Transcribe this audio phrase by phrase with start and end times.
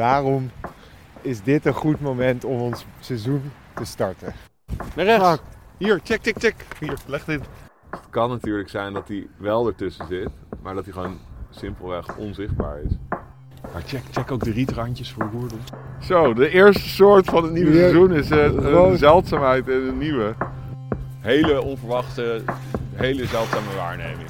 [0.00, 0.50] Waarom
[1.20, 3.42] is dit een goed moment om ons seizoen
[3.74, 4.34] te starten?
[4.96, 5.24] Naar rechts.
[5.24, 5.38] Ah.
[5.78, 6.54] Hier, check, check, check.
[6.80, 7.40] Hier, leg dit.
[7.90, 10.28] Het kan natuurlijk zijn dat hij wel ertussen zit,
[10.62, 11.18] maar dat hij gewoon
[11.50, 12.92] simpelweg onzichtbaar is.
[13.72, 15.58] Maar check, check ook de rietrandjes voor Roerdel.
[16.00, 17.78] Zo, de eerste soort van het nieuwe Ja.
[17.78, 20.34] seizoen is eh, Gewoon- een zeldzaamheid en een nieuwe.
[21.20, 22.42] Hele onverwachte,
[22.94, 24.28] hele zeldzame waarneming.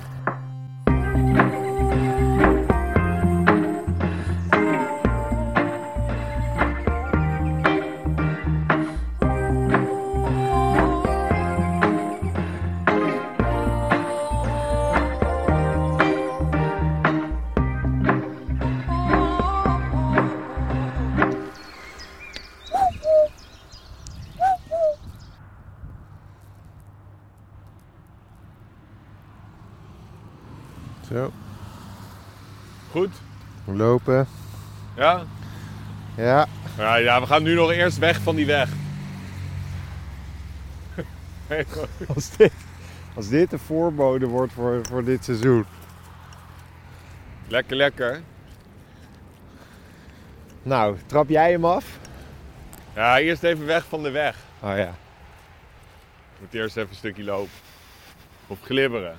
[34.07, 34.27] Lopen.
[34.97, 35.25] Ja?
[36.17, 36.47] Ja,
[36.79, 38.69] Ja, ja, we gaan nu nog eerst weg van die weg.
[42.15, 42.53] als dit,
[43.15, 45.67] als dit de voorbode wordt voor, voor dit seizoen.
[47.49, 48.21] lekker, lekker.
[50.63, 51.99] Nou, trap jij hem af?
[52.95, 54.37] Ja, eerst even weg van de weg.
[54.61, 54.95] Oh ja.
[56.35, 57.51] Ik moet eerst even een stukje lopen.
[58.47, 59.17] Of glibberen.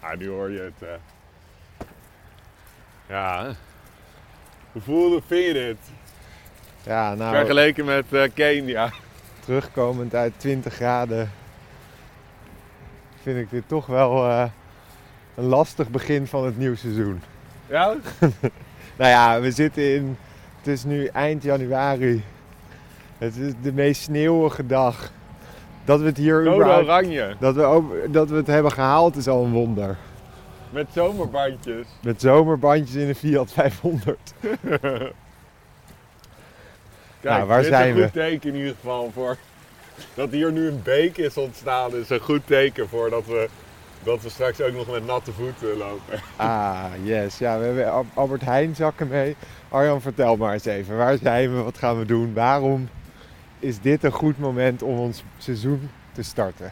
[0.00, 0.88] Ah, nu hoor je het.
[0.88, 0.94] eh.
[3.06, 3.50] Ja.
[4.72, 5.76] Hoe voelde, vind je dit?
[6.82, 8.90] Ja, nou, Vergeleken met eh, Kenia.
[9.44, 11.30] terugkomend uit 20 graden
[13.24, 14.44] vind ik dit toch wel eh,
[15.34, 17.22] een lastig begin van het nieuwe seizoen.
[17.66, 17.94] Ja?
[18.96, 20.16] Nou ja, we zitten in,
[20.58, 22.24] het is nu eind januari.
[23.18, 25.10] Het is de meest sneeuwige dag.
[25.84, 27.36] Dat we het hier oranje.
[27.38, 29.96] dat we, ook, dat we het hebben gehaald is al een wonder.
[30.74, 31.86] Met zomerbandjes.
[32.02, 34.18] Met zomerbandjes in een Fiat 500.
[34.40, 35.12] Kijk,
[37.22, 38.02] Nou, waar dit zijn is een we?
[38.02, 39.36] goed teken in ieder geval voor
[40.14, 41.94] dat hier nu een beek is ontstaan.
[41.96, 43.48] is een goed teken voor dat we,
[44.02, 46.20] dat we straks ook nog met natte voeten lopen.
[46.36, 47.38] Ah, yes.
[47.38, 49.36] Ja, we hebben Al- Albert Heijn zakken mee.
[49.68, 50.96] Arjan, vertel maar eens even.
[50.96, 51.62] Waar zijn we?
[51.62, 52.34] Wat gaan we doen?
[52.34, 52.88] Waarom
[53.58, 56.70] is dit een goed moment om ons seizoen te starten?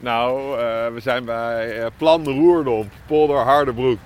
[0.00, 3.98] Nou, eh, we zijn bij eh, Plan de Roerdomp, Polder Hardebroek.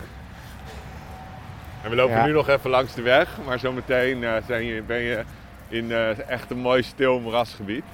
[1.83, 2.27] En we lopen Ja.
[2.27, 5.25] nu nog even langs de weg, maar zometeen eh, zijn je, ben je
[5.69, 5.93] in
[6.29, 7.85] echt een mooi stil moerasgebied.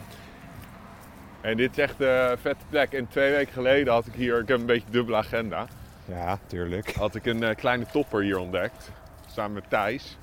[1.40, 2.92] En dit is echt een vette plek.
[2.92, 5.66] En twee weken geleden had ik hier, ik heb een beetje dubbele agenda,
[6.04, 6.94] Ja, tuurlijk.
[6.94, 8.90] had ik een kleine topper hier ontdekt.
[9.26, 10.16] Samen met Thijs,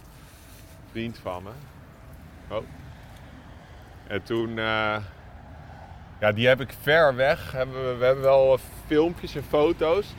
[0.91, 1.49] vriend van me.
[2.55, 2.63] Oh.
[4.07, 4.59] En toen,
[6.19, 7.51] ja, die heb ik ver weg.
[7.51, 10.13] Hebben we, hebben wel eh, filmpjes en foto's.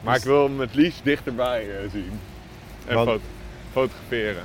[0.00, 2.20] Maar Dus- ik wil hem het liefst dichterbij eh, zien.
[2.86, 3.20] En Want-
[3.72, 4.44] fotograferen.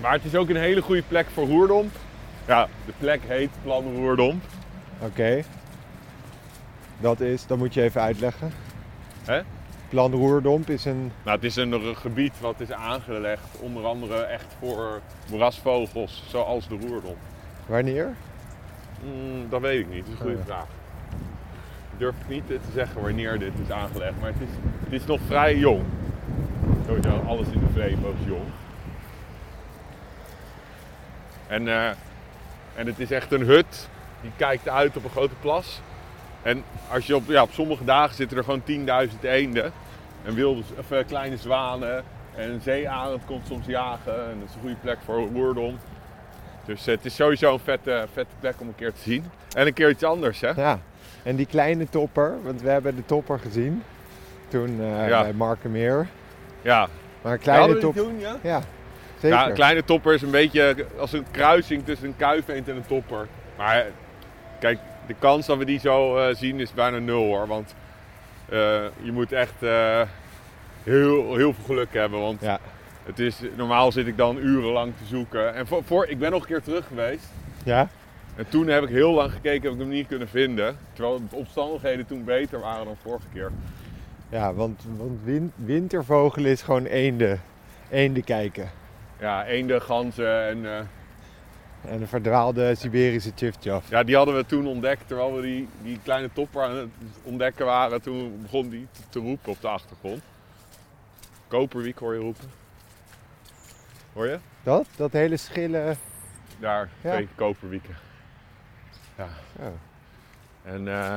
[0.00, 1.94] Maar het is ook een hele goede plek voor Roerdomp.
[2.46, 4.44] Ja, de plek heet Plan Roerdomp.
[4.98, 5.42] Oké.
[7.00, 8.52] Dat is, dat moet je even uitleggen.
[9.24, 9.40] Hè?
[9.88, 11.12] Plan Roerdomp is een...
[11.24, 15.00] Nou, het is een gebied wat is aangelegd, onder andere echt voor
[15.30, 17.16] moerasvogels, zoals de roerdom.
[17.66, 18.14] Wanneer?
[19.02, 20.66] Mm, dat weet ik niet, dat is een goede Oh vraag.
[21.96, 24.54] Durf ik niet te zeggen wanneer dit is aangelegd, maar het is,
[24.84, 25.82] het is nog vrij jong.
[26.86, 28.48] Sowieso, alles in de Vreemd is jong.
[31.46, 31.88] En, eh,
[32.74, 33.88] en het is echt een hut
[34.20, 35.80] die kijkt uit op een grote plas.
[36.42, 39.72] En als je op, ja, op sommige dagen zitten er gewoon 10.000 eenden.
[40.24, 42.04] En wilde, of, eh, kleine zwanen.
[42.34, 44.30] En een zeearend komt soms jagen.
[44.30, 45.78] En dat is een goede plek voor roerdom.
[46.64, 49.24] Dus eh, het is sowieso een vette, vette plek om een keer te zien.
[49.56, 50.50] En een keer iets anders, hè?
[50.50, 50.78] Ja.
[51.22, 53.82] En die kleine topper, want we hebben de topper gezien.
[54.48, 55.22] Toen eh, Ja.
[55.22, 56.06] bij Markenmeer.
[56.62, 56.88] Ja.
[57.22, 57.94] Maar een kleine Hadden we top...
[57.94, 58.36] die toen, ja?
[58.42, 58.62] Ja,
[59.20, 59.36] zeker.
[59.38, 62.86] Ja, een kleine topper is een beetje als een kruising tussen een kuifeend en een
[62.86, 63.26] topper.
[63.56, 63.84] Maar eh,
[64.60, 67.46] kijk, de kans dat we die zo eh, zien is bijna nul hoor.
[67.46, 67.74] Want
[68.48, 68.58] eh,
[69.02, 70.00] je moet echt eh,
[70.82, 72.20] heel, heel veel geluk hebben.
[72.20, 72.58] Want Ja.
[73.04, 75.54] Het is, normaal zit ik dan urenlang te zoeken.
[75.54, 77.26] En voor, voor, ik ben nog een keer terug geweest.
[77.64, 77.88] Ja?
[78.36, 80.76] En toen heb ik heel lang gekeken, heb ik hem niet kunnen vinden.
[80.92, 83.50] Terwijl de omstandigheden toen beter waren dan vorige keer.
[84.28, 87.40] Ja, want, want win- wintervogel is gewoon eenden.
[87.90, 88.70] Eenden kijken.
[89.20, 90.66] Ja, eenden, ganzen en...
[90.66, 90.78] eh,
[91.92, 93.90] En een verdwaalde Siberische tjiftjaf.
[93.90, 96.88] Ja, die hadden we toen ontdekt terwijl we die, die kleine topper aan het
[97.22, 98.02] ontdekken waren.
[98.02, 100.22] Toen begon die te, te roepen op de achtergrond.
[101.48, 102.50] Koperwiek hoor je roepen.
[104.12, 104.38] Hoor je?
[104.62, 104.86] Dat?
[104.96, 105.96] Dat hele schille...
[106.58, 107.10] Daar, Ja.
[107.12, 107.96] twee koperwieken.
[109.16, 109.28] Ja.
[109.58, 109.66] Oh.
[110.62, 111.16] En, eh,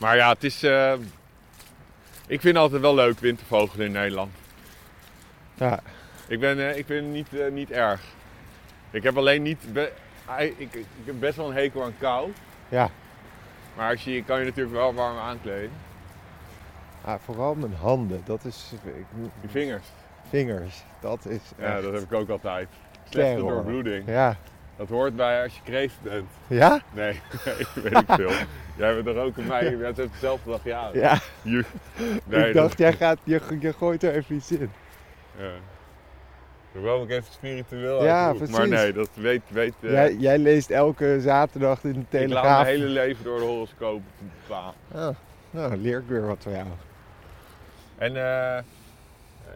[0.00, 0.62] maar ja, het is...
[0.62, 0.92] eh,
[2.26, 4.32] ik vind altijd wel leuk wintervogelen in Nederland.
[5.54, 5.80] Ja,
[6.26, 8.00] Ik ben, eh, ik ben niet, niet erg.
[8.90, 9.72] Ik heb alleen niet...
[9.72, 9.92] be-
[10.38, 12.32] ik, ik heb best wel een hekel aan kou.
[12.68, 12.90] ja.
[13.76, 15.70] Maar als je, je kan je natuurlijk wel warm aankleden.
[17.04, 18.72] Ah, vooral mijn handen, dat is...
[18.84, 19.04] Ik,
[19.40, 19.84] Je vingers.
[20.28, 22.68] Vingers, dat is Ja, echt dat heb ik ook altijd.
[23.08, 23.50] Slechte terror.
[23.52, 24.06] doorbloeding.
[24.06, 24.36] Ja.
[24.76, 26.28] Dat hoort bij als je kreeft bent.
[26.46, 26.80] Ja?
[26.92, 27.12] Nee,
[27.44, 28.30] nee, weet ik veel.
[28.76, 29.62] Jij bent er ook een mij.
[29.76, 30.90] Jij hebt dezelfde dag ja.
[30.92, 31.18] Ja.
[31.42, 31.64] Je-
[32.24, 34.70] nee, ik dat- dacht, jij gaat, je, je gooit er even iets in.
[35.38, 35.50] Ja.
[36.72, 38.48] Hoewel ik even spiritueel Ja, uitroep.
[38.48, 38.76] Maar precies.
[38.82, 39.42] nee, dat weet...
[39.48, 42.62] weet eh, jij, jij leest elke zaterdag in de ik laat Telegraaf.
[42.62, 44.02] mijn hele leven door de horoscoop.
[44.94, 45.08] Ah,
[45.50, 46.66] nou, leer ik weer wat van jou.
[47.98, 48.62] En eh,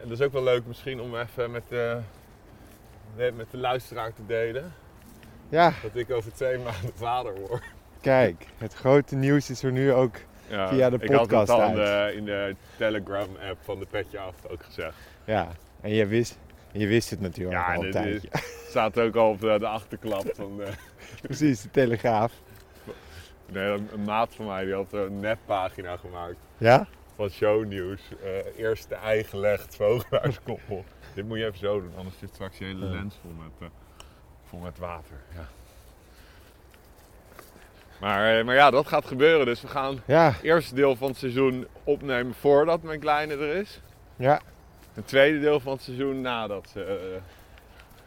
[0.02, 1.98] en dat is ook wel leuk misschien om even met de,
[3.16, 4.72] met de luisteraar te delen.
[5.48, 7.62] Ja, Dat ik over twee maanden vader word.
[8.00, 10.16] kijk, het grote nieuws is er nu ook.
[10.48, 13.86] Ja, Via de Ik had podcast het al in de, in de Telegram-app van de
[13.90, 14.94] Petje Af ook gezegd.
[15.24, 15.48] Ja,
[15.80, 16.38] en je wist,
[16.72, 18.28] je wist het natuurlijk Ja, al en een het tijdje.
[18.32, 20.56] is- staat ook al op de, de achterklap van...
[20.56, 20.72] de-
[21.22, 22.32] Precies, de Telegraaf.
[23.46, 26.86] nee, een, een maat van mij die had een neppagina gemaakt Ja?
[27.16, 28.00] Van shownieuws.
[28.24, 30.84] Eh eerst de ei gelegd, vogelaarskoppel.
[31.14, 33.66] Dit moet je even zo doen, anders zit straks je hele lens vol met, eh,
[34.48, 35.16] vol met water.
[35.34, 35.46] Ja.
[38.00, 39.46] Maar, eh, maar ja, dat gaat gebeuren.
[39.46, 43.54] Dus we gaan Ja, het eerste deel van het seizoen opnemen voordat mijn kleine er
[43.56, 43.80] is.
[44.16, 44.40] ja.
[44.92, 46.84] Het tweede deel van het seizoen nadat ze...
[46.84, 47.22] eh,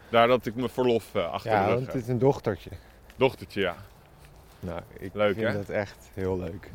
[0.08, 2.70] daar dat ik mijn verlof eh, achter Ja, de want het is een dochtertje.
[3.16, 3.76] Dochtertje, ja.
[4.60, 5.52] Nou, ik Leuk, vind hè?
[5.52, 6.70] dat echt heel leuk.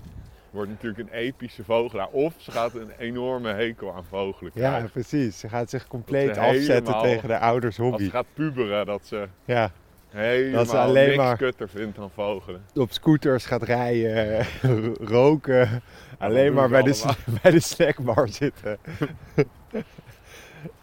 [0.52, 2.08] Wordt natuurlijk een epische vogelaar.
[2.08, 4.92] Of ze gaat een enorme hekel aan vogelen Ja, krijgen.
[4.92, 5.40] precies.
[5.40, 8.04] Ze gaat zich compleet ze afzetten helemaal- tegen de ouders Als hobby.
[8.04, 9.72] ze gaat puberen, dat ze Ja,
[10.10, 12.64] helemaal Dat ze alleen niks maar- kutter vindt dan vogelen.
[12.76, 14.46] op scooters gaat rijden,
[15.18, 15.82] roken.
[16.18, 17.16] Alleen maar ze bij de, allemaal.
[17.42, 18.78] bij de snackbar zitten.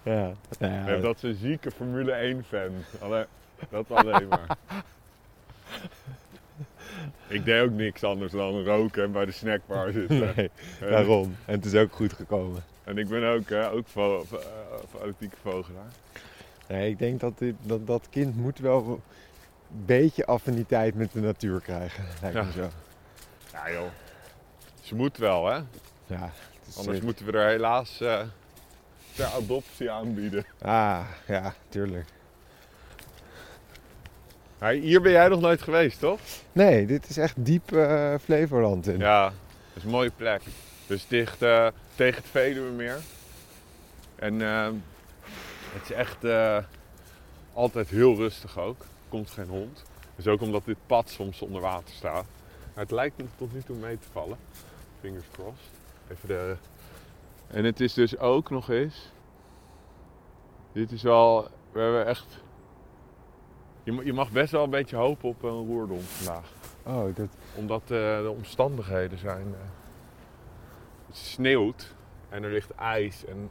[0.03, 2.71] ja, nou ja, Ja, dat is een zieke Formule 1 fan.
[3.01, 3.25] Alleen,
[3.71, 4.57] dat alleen maar.
[7.29, 10.33] Ik deed ook niks anders dan roken en bij de snackbar zitten.
[10.37, 11.37] nee, En- daarom.
[11.45, 12.65] En het is ook goed gekomen.
[12.85, 14.39] En ik ben ook, eh, ook vo- eh,
[14.99, 15.93] fanatieke vogelaar.
[16.69, 21.21] Nee, ik denk dat, dit, dat dat kind moet wel een beetje affiniteit met de
[21.21, 22.05] natuur krijgen.
[22.21, 22.43] Lijkt Ja.
[22.45, 22.69] me zo.
[23.53, 23.89] Ja joh,
[24.83, 25.61] ze moet wel hè.
[26.07, 26.31] Ja,
[26.77, 28.21] Anders moeten we er helaas eh
[29.15, 30.45] ter adoptie aanbieden.
[30.61, 32.07] Ah, ja, tuurlijk.
[34.59, 36.21] Maar hier ben jij nog nooit geweest toch?
[36.53, 38.99] Nee, dit is echt diep eh, Flevoland in.
[38.99, 39.33] Ja, dat
[39.75, 40.43] is een mooie plek.
[40.87, 42.99] Dus dicht eh, tegen het Veluwemeer.
[44.15, 44.69] En eh,
[45.73, 46.25] het is echt
[47.53, 48.81] altijd heel rustig ook.
[48.81, 49.85] Er komt geen hond.
[50.17, 52.25] Dus ook omdat dit pad soms onder water staat.
[52.75, 54.39] Maar het lijkt me tot nu toe mee te vallen.
[55.01, 55.71] Fingers crossed.
[56.11, 56.57] Even de...
[57.47, 59.11] En het is dus ook nog eens...
[60.73, 61.49] Dit is wel...
[61.73, 62.27] We hebben echt...
[63.89, 66.45] Je, je mag best wel een beetje hopen op een roerdom vandaag
[66.83, 67.89] Oh, dat, omdat eh,
[68.23, 69.47] de omstandigheden zijn.
[69.47, 69.61] eh,
[71.07, 71.95] het sneeuwt
[72.29, 73.25] en er ligt ijs.
[73.25, 73.51] En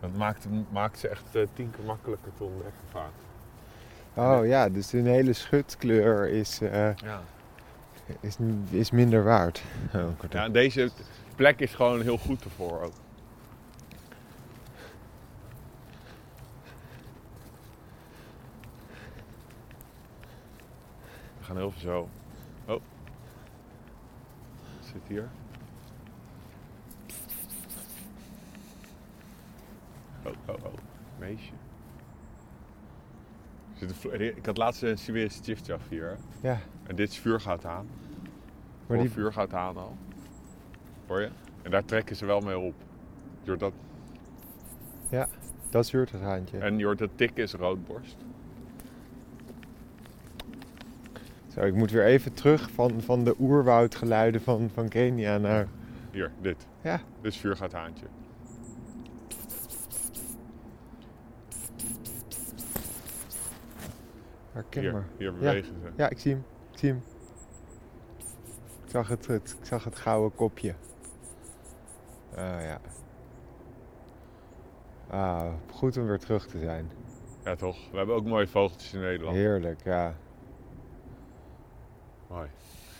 [0.00, 3.10] dat maakt, maakt ze echt eh, tien keer makkelijker te ontdekken vaak.
[4.14, 6.94] oh ja, dus een hele schutkleur is, Ja.
[8.20, 8.36] is,
[8.70, 9.62] is minder waard.
[9.94, 10.90] Oh, ja, deze
[11.36, 12.92] plek is gewoon heel goed ervoor ook.
[21.52, 22.08] Gaan heel veel zo.
[22.72, 22.80] Oh.
[24.78, 25.28] Wat zit hier?
[30.24, 30.72] Oh, oh, oh.
[31.18, 31.52] Meisje.
[34.36, 36.18] Ik had laatst een Siberische chiftjaf hier.
[36.42, 37.86] Ja, En dit is vuurgoud aan.
[38.86, 39.96] maar die, vuurgoud aan al.
[41.06, 41.30] Hoor je?
[41.62, 42.74] En daar trekken ze wel mee op.
[43.42, 43.72] Je hoort dat,
[45.70, 46.58] dat is Hurterhaantje.
[46.58, 48.16] en je hoort dat tik is roodborst.
[51.54, 55.66] Zo, ik moet weer even terug van, van de oerwoudgeluiden van, van Kenia naar...
[56.10, 56.66] Hier, dit.
[56.80, 57.00] Ja.
[57.20, 58.06] Dit is vuurgoudhaantje.
[64.52, 65.06] Herken Hier, maar.
[65.18, 65.90] hier bewegen ze.
[65.96, 66.44] Ja, ik zie hem.
[66.72, 67.02] Ik zie hem.
[68.84, 70.74] Ik zag het, het, ik zag het gouden kopje.
[72.36, 72.80] Ah ja.
[75.10, 76.90] Ah, goed om weer terug te zijn.
[77.44, 77.90] Ja, toch?
[77.90, 79.36] We hebben ook mooie vogeltjes in Nederland.
[79.36, 80.14] Heerlijk, ja.
[82.32, 82.48] Mooi.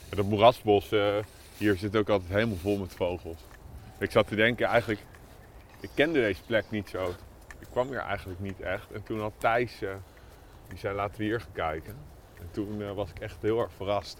[0.09, 1.17] En dat moerasbos eh,
[1.57, 3.39] hier zit ook altijd helemaal vol met vogels.
[3.99, 5.01] Ik zat te denken, eigenlijk,
[5.81, 7.15] ik kende deze plek niet zo.
[7.59, 8.93] Ik kwam hier eigenlijk niet echt.
[8.93, 9.95] En toen had Thijs, eh,
[10.69, 11.97] die zei laten we hier gaan kijken.
[12.39, 14.19] En toen eh, was ik echt heel erg verrast.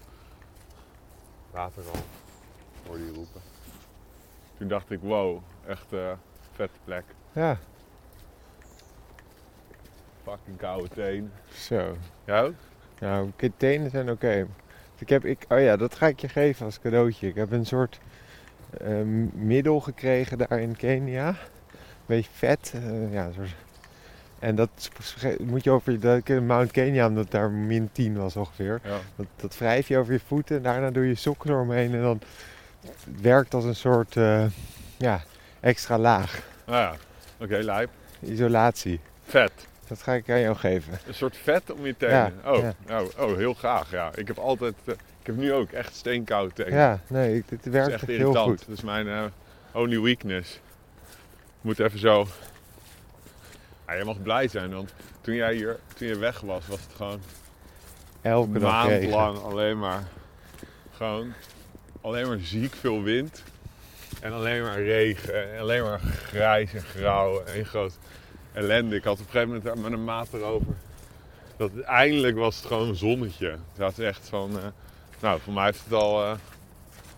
[1.53, 2.01] Later al,
[2.87, 3.41] hoorde je roepen.
[4.57, 5.87] Toen dacht ik, wow, echt
[6.51, 7.03] vette plek.
[7.31, 7.57] Ja.
[10.23, 11.33] Fucking koude tenen.
[11.53, 11.97] Zo.
[12.25, 12.55] Jou?
[12.99, 14.47] Nou, tenen zijn oké.
[15.03, 17.27] Ik heb, ik, oh ja, dat ga ik je geven als cadeautje.
[17.27, 17.99] Ik heb een soort
[18.81, 18.87] eh,
[19.33, 21.35] middel gekregen daar in Kenia.
[22.05, 22.71] Beetje vet.
[22.75, 23.55] eh, ja, een soort-
[24.39, 24.89] en dat
[25.41, 28.79] moet je over in Mount Kenya, omdat daar min 10 was ongeveer.
[28.83, 28.97] Ja.
[29.15, 30.61] Dat, dat wrijf je over je voeten.
[30.63, 31.93] Daarna doe je sokken eromheen.
[31.93, 32.21] En dan
[32.81, 34.45] het werkt als een soort eh,
[34.97, 35.21] ja,
[35.59, 36.47] extra laag.
[36.65, 36.93] Nou ja,
[37.39, 37.89] oké, lijp.
[38.19, 38.99] Isolatie.
[39.23, 39.51] Vet.
[39.93, 40.99] Dat ga ik aan jou geven.
[41.07, 42.33] Een soort vet om je tenen.
[42.43, 42.73] Ja, oh, ja.
[42.87, 44.11] nou, oh, heel graag, ja.
[44.15, 46.73] Ik heb altijd, eh, ik heb nu ook echt steenkoude tenen.
[46.73, 48.49] Ja, nee, ik- dat werkt is echt echt heel irritant.
[48.49, 48.67] goed.
[48.67, 49.23] Dat is mijn eh,
[49.71, 50.59] only weakness.
[51.61, 52.27] Moet even zo.
[53.87, 56.95] Ja, je mag blij zijn, want toen jij hier, toen je weg was, was het
[56.95, 57.21] gewoon
[58.21, 59.09] Elke dag maand regen.
[59.09, 60.03] lang alleen maar,
[60.95, 61.33] gewoon
[62.01, 63.43] alleen maar ziek veel wind.
[64.21, 65.53] En alleen maar regen.
[65.53, 67.43] En alleen maar grijs en grauw.
[67.43, 67.97] En groot
[68.53, 68.95] ellende.
[68.95, 70.73] Ik had op een gegeven moment met een maat erover.
[71.57, 73.49] Dat eindelijk was het gewoon een zonnetje.
[73.49, 74.59] Het was echt van...
[74.59, 74.65] eh,
[75.21, 76.37] nou, voor mij heeft het al eh,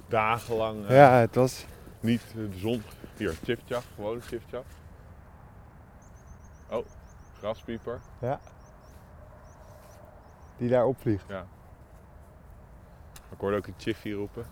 [0.08, 1.66] dagenlang eh, Ja, het was
[2.00, 2.84] niet de zon...
[3.18, 3.84] Hier, chipchap.
[3.96, 4.66] Gewoon chipchap.
[6.70, 6.86] Oh,
[7.38, 8.00] graspieper.
[10.58, 11.30] die daar opvliegt.
[13.32, 14.46] Ik hoorde ook een chiffy roepen.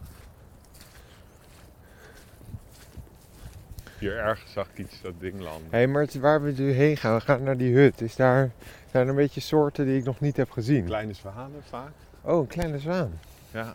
[4.04, 5.68] Hier ergens zag ik iets dat ding landen.
[5.70, 8.02] Hé, maar het- waar we nu heen gaan, we gaan naar die hut.
[8.02, 8.52] Is daar,
[8.92, 10.86] zijn er een beetje soorten die ik nog niet heb gezien?
[10.86, 11.92] Kleine zwanen vaak.
[12.22, 13.20] Oh, een kleine zwaan.
[13.52, 13.74] Ja.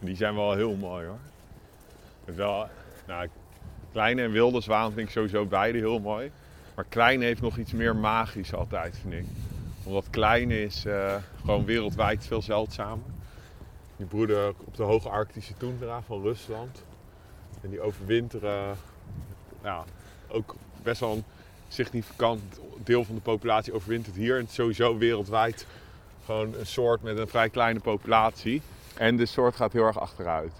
[0.00, 1.18] Die zijn wel heel mooi hoor.
[2.24, 2.66] Het wel,
[3.06, 3.28] nou,
[3.92, 6.30] kleine en wilde zwaan vind ik sowieso beide heel mooi.
[6.74, 9.24] Maar kleine heeft nog iets meer magisch altijd, vind ik.
[9.84, 13.04] Omdat kleine is eh, gewoon wereldwijd veel zeldzamer.
[13.96, 16.82] Die broeden op de hoge Arctische toendra van Rusland.
[17.62, 18.76] En die overwinteren,
[19.62, 19.84] ja,
[20.28, 21.24] ook best wel een
[21.68, 22.42] significant
[22.84, 24.38] deel van de populatie overwintert hier.
[24.38, 25.66] En sowieso wereldwijd
[26.24, 28.62] gewoon een soort met een vrij kleine populatie.
[28.96, 30.52] En de soort gaat heel erg achteruit.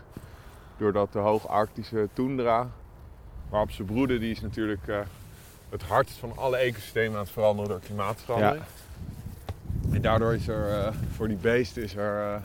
[0.76, 2.71] Doordat de hoge Arctische toendra,
[3.49, 5.00] waarop ze broeden, die is natuurlijk eh,
[5.68, 8.64] het hardst van alle ecosystemen aan het veranderen door klimaatverandering.
[9.92, 12.40] En daardoor is er eh, voor die beesten is er, eh,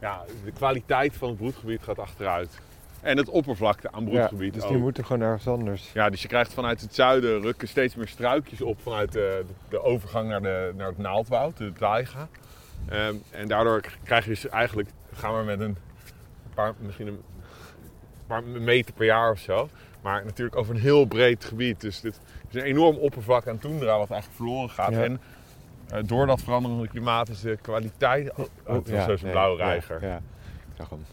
[0.00, 2.58] ja, de kwaliteit van het broedgebied gaat achteruit.
[3.02, 4.68] En het oppervlakte aan Ja, broedgebied dus ook.
[4.68, 5.92] die moeten gewoon ergens anders.
[5.92, 9.82] Ja, dus je krijgt vanuit het zuiden rukken steeds meer struikjes op vanuit de, de
[9.82, 12.28] overgang naar, de, naar het naaldwoud, de taiga.
[12.88, 15.76] Ehm, en daardoor krijg je dus eigenlijk, gaan we met een
[16.54, 17.22] paar, misschien een
[18.26, 19.68] paar meter per jaar of zo.
[20.02, 21.80] Maar natuurlijk over een heel breed gebied.
[21.80, 24.90] Dus dit is een enorm oppervlak aan toendra wat eigenlijk verloren gaat.
[24.90, 25.02] Ja.
[25.02, 25.20] En
[25.88, 28.30] eh, door dat veranderende klimaat is de kwaliteit...
[28.30, 30.06] Oh, oh, zo'n nee, blauwe ja, reiger.
[30.06, 31.04] Ja, ik zag hem.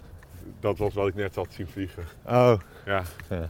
[0.60, 2.04] Dat was wat ik net had zien vliegen.
[2.26, 2.54] Oh,
[2.86, 3.04] Ja.
[3.30, 3.50] Ja.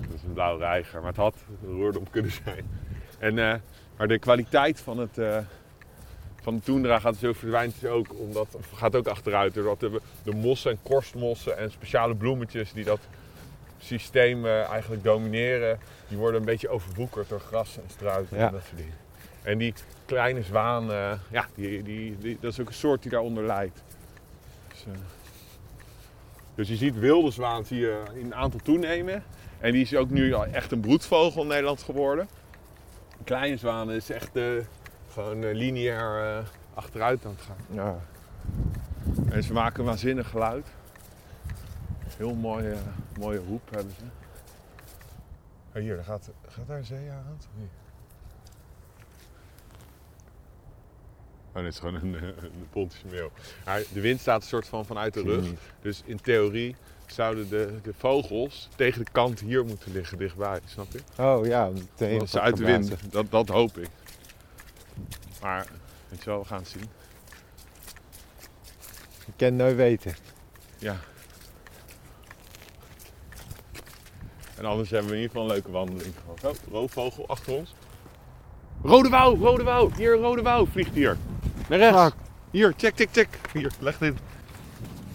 [0.00, 1.34] Dat is een blauwe reiger, maar het had
[1.64, 2.64] een roerdom kunnen zijn.
[3.18, 3.54] En, eh,
[3.96, 5.38] maar de kwaliteit van, het, eh,
[6.42, 9.54] van de toendra gaat dus ook, verdwijnt dus ook, omdat, gaat ook achteruit.
[9.54, 13.00] Doordat de, de mossen en korstmossen en speciale bloemetjes die dat
[13.78, 18.46] systeem eh, eigenlijk domineren, die worden een beetje overwoekerd door gras en struiken Ja.
[18.46, 18.94] en dat soort dingen.
[19.42, 19.74] En die
[20.04, 20.84] kleine zwaan,
[21.30, 23.82] ja, die, die, die, dat is ook een soort die daaronder lijdt.
[24.68, 24.84] Dus,
[26.60, 29.22] dus je ziet wilde zwaan zie je in aantal toenemen.
[29.58, 32.28] En die is ook nu al echt een broedvogel in Nederland geworden.
[33.18, 34.44] Een kleine zwaan is echt eh,
[35.12, 37.56] gewoon eh, lineair eh, achteruit aan het gaan.
[37.70, 37.98] ja.
[39.30, 40.66] En ze maken een waanzinnig geluid.
[42.16, 42.76] Heel mooie,
[43.18, 44.04] mooie roep hebben ze.
[45.74, 47.48] Oh, hier, daar gaat, gaat daar een zeearend?
[47.56, 47.79] Hier.
[51.52, 53.30] Oh, dit is gewoon een, een pontische.
[53.64, 55.46] Maar de wind staat een soort van vanuit de rug.
[55.82, 56.76] Dus in theorie
[57.06, 61.22] zouden de, de vogels tegen de kant hier moeten liggen dichtbij, snap je?
[61.22, 61.70] Oh ja.
[61.96, 63.88] Dat ze uit de wind, dat, dat hoop ik.
[65.40, 65.66] Maar,
[66.08, 66.88] weet je wel, we gaan het zien.
[69.26, 70.14] Je kan nooit weten.
[70.78, 70.96] Ja.
[74.56, 76.44] En anders hebben we in ieder geval een leuke wandeling gehad.
[76.44, 77.74] Oh, roofvogel achter ons.
[78.82, 79.90] Rode wouw, rode wouw.
[79.96, 81.16] Hier, rode wouw vliegt hier.
[81.70, 82.02] Naar rechts.
[82.02, 82.14] Fuck.
[82.50, 83.28] Hier, check, check, check.
[83.52, 84.14] Hier, leg dit.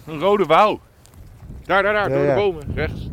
[0.06, 0.78] Een rode wouw.
[1.64, 2.34] Daar, daar, daar, Ja, door ja.
[2.34, 2.74] de bomen.
[2.74, 3.10] Rechts.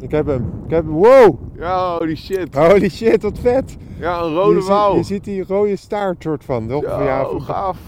[0.00, 0.52] Ik heb hem.
[0.64, 0.92] Ik heb hem.
[0.92, 1.38] Wow!
[1.58, 2.54] Ja, holy shit.
[2.54, 3.76] Holy shit, wat vet!
[3.98, 4.96] Ja, een rode je, ziet, wouw.
[4.96, 6.68] je ziet die rode staart soort van.
[6.68, 6.82] toch?
[6.82, 7.78] Ja, ja, van- gaaf.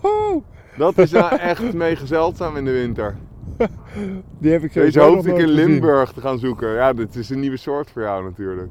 [0.00, 0.42] Hoho!
[0.76, 3.16] Dat is nou echt mega zeldzaam in de winter.
[4.38, 5.54] Die heb ik Deze hoopte ik in gezien.
[5.54, 6.68] Limburg te gaan zoeken.
[6.74, 8.70] Ja, dit is een nieuwe soort voor jou natuurlijk.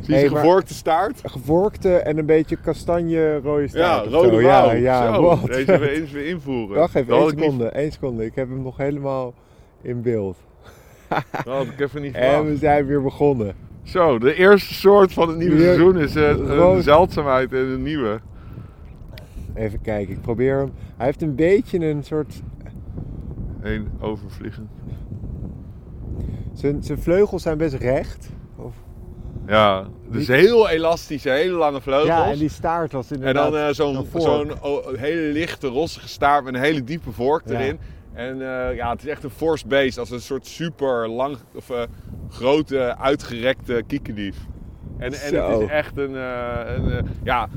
[0.00, 1.20] Zie je Hey, gevorkte staart?
[1.24, 4.06] Gevorkte en een beetje kastanje rode Ja, staart.
[4.06, 4.66] of rode wauw.
[4.66, 5.46] Ja, ja, Zo, wat?
[5.46, 6.76] deze we eens weer invoeren.
[6.76, 8.24] Wacht even, één ik niet- seconde, één seconde.
[8.24, 9.34] Ik heb hem nog helemaal
[9.82, 10.36] in beeld.
[11.44, 12.58] Dat ik even niet En we verwacht.
[12.58, 13.54] zijn weer begonnen.
[13.82, 17.82] Zo, de eerste soort van het nieuwe Ja, seizoen is eh, een zeldzaamheid en een
[17.82, 18.20] nieuwe.
[19.54, 20.72] Even kijken, ik probeer hem.
[20.96, 22.42] Hij heeft een beetje een soort.
[23.62, 24.68] Eén overvliegen.
[26.52, 28.28] Zijn, zijn vleugels zijn best recht.
[29.46, 32.08] Ja, dus heel elastische, hele lange vleugels.
[32.08, 33.52] ja, en die staart was En inderdaad.
[33.52, 37.58] dan eh, zo'n zo'n oh, hele lichte, rossige staart met een hele diepe vork Ja.
[37.60, 37.78] erin.
[38.12, 38.32] En
[38.68, 41.82] eh, ja, het is echt een force beest, als een soort super lang, of eh,
[42.30, 44.36] grote, uitgerekte kiekendief.
[44.98, 45.50] En, en Zo.
[45.50, 47.48] het is echt een, een ja,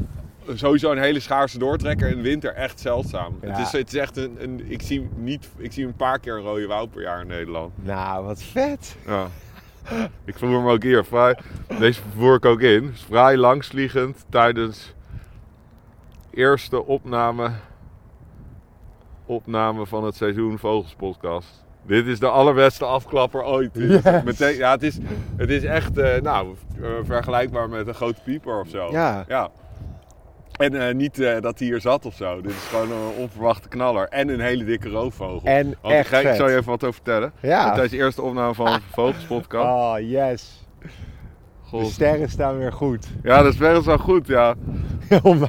[0.53, 2.07] sowieso een hele schaarse doortrekker.
[2.09, 3.37] In winter echt zeldzaam.
[3.41, 3.47] Ja.
[3.49, 6.33] Het, is, het is echt een, een ik, zie niet, ik zie een paar keer
[6.35, 7.71] een rode wouw per jaar in Nederland.
[7.83, 8.95] Nou, wat vet.
[9.07, 9.27] Ja.
[10.25, 11.05] Ik voer hem ook hier.
[11.05, 11.37] Vrij,
[11.79, 12.89] deze voer ik ook in.
[12.93, 14.93] Is Vrij langsvliegend tijdens
[16.31, 17.49] eerste opname,
[19.25, 21.65] opname van het seizoen Vogels podcast.
[21.81, 23.69] Dit is de allerbeste afklapper ooit.
[23.73, 24.01] Yes.
[24.23, 24.97] meteen- ja, het, is,
[25.37, 28.91] het is echt eh, nou, eh, vergelijkbaar met een grote pieper of zo.
[28.91, 29.25] Ja.
[29.27, 29.49] ja.
[30.59, 32.41] En eh, niet eh, dat hij hier zat of zo.
[32.41, 34.07] Dit is gewoon een onverwachte knaller.
[34.07, 35.47] En een hele dikke roofvogel.
[35.49, 37.31] En Want ik, echt ga- ik zal je even wat over vertellen.
[37.39, 37.65] Ja.
[37.69, 39.65] Tijdens de eerste opname van Vogels podcast.
[39.65, 40.65] Oh, yes.
[41.69, 41.85] God.
[41.85, 43.07] De sterren staan weer goed.
[43.23, 44.55] Ja, dat is best wel goed, ja.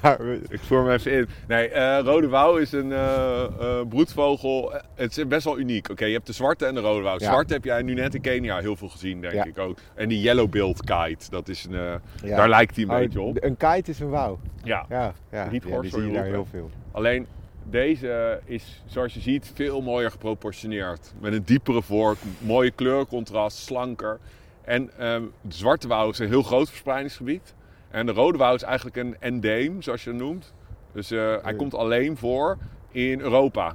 [0.02, 1.28] maar, Ik voer hem even in.
[1.48, 4.72] Nee, eh, rode wouw is een eh, eh, broedvogel.
[4.94, 5.90] Het is best wel uniek.
[5.90, 7.18] Oké, je hebt de zwarte en de rode wouw.
[7.18, 7.24] Ja.
[7.26, 9.44] Zwarte heb jij nu net in Kenia heel veel gezien, denk Ja.
[9.44, 9.78] ik ook.
[9.94, 12.36] En die yellow-billed kite, dat is een, Ja.
[12.36, 13.36] daar lijkt hij een Oh, beetje op.
[13.44, 14.38] Een kite is een wauw.
[14.62, 14.84] Ja.
[14.88, 15.44] Ja, ja.
[15.44, 16.70] Rietgors ja die zie je daar heel veel.
[16.90, 17.26] Alleen
[17.64, 21.12] deze is, zoals je ziet, veel mooier geproportioneerd.
[21.20, 24.18] Met een diepere vork, mooie kleurcontrast, slanker.
[24.64, 27.54] En ehm, de zwarte wouw is een heel groot verspreidingsgebied.
[27.90, 30.54] En de rode wouw is eigenlijk een endeem, zoals je het noemt.
[30.92, 32.58] Dus eh, hij komt alleen voor
[32.90, 33.74] in Europa.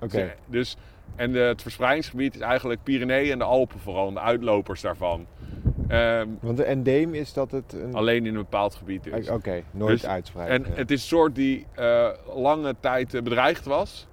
[0.00, 0.16] Oké.
[0.16, 0.76] Dus, dus-
[1.16, 5.26] en de, het verspreidingsgebied is eigenlijk Pyreneeën en de Alpen vooral, de uitlopers daarvan.
[5.88, 7.94] Ehm, Want de endeem is dat het een...
[7.94, 9.28] alleen in een bepaald gebied is.
[9.28, 10.56] Oké, nooit Dus- uitspreiden.
[10.56, 10.76] En ja.
[10.78, 14.06] het is een soort die eh, lange tijd eh, bedreigd was.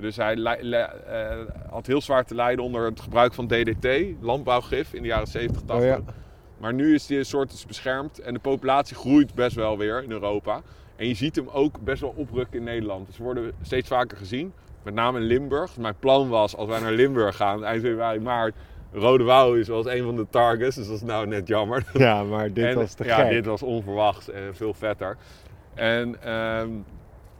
[0.00, 1.38] Dus hij eh,
[1.70, 3.88] had heel zwaar te lijden onder het gebruik van DDT,
[4.20, 5.76] landbouwgif, in de jaren 70, 80.
[5.76, 6.12] Oh ja.
[6.58, 10.10] Maar nu is die soort dus beschermd en de populatie groeit best wel weer in
[10.10, 10.62] Europa.
[10.96, 13.06] En je ziet hem ook best wel oprukken in Nederland.
[13.06, 15.76] Dus ze worden steeds vaker gezien, met name in Limburg.
[15.76, 18.54] Mijn plan was, als wij naar Limburg gaan, eind februari, maart,
[18.92, 20.76] Rode Wouw is wel eens een van de targets.
[20.76, 21.84] Dus dat is nou net jammer.
[21.92, 23.30] Ja, maar dit En, was te ja, gek.
[23.30, 25.16] dit was onverwachts en veel vetter.
[25.74, 26.68] En, ehm,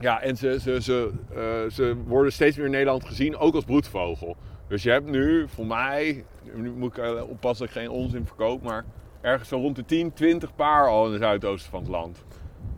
[0.00, 3.64] ja, en ze, ze, ze, eh, ze worden steeds meer in Nederland gezien, ook als
[3.64, 4.36] broedvogel.
[4.68, 8.26] Dus je hebt nu, voor mij, nu moet ik eh, oppassen dat ik geen onzin
[8.26, 8.84] verkoop, maar
[9.20, 12.24] ergens zo rond de 10, 20 paar al in het zuidoosten van het land.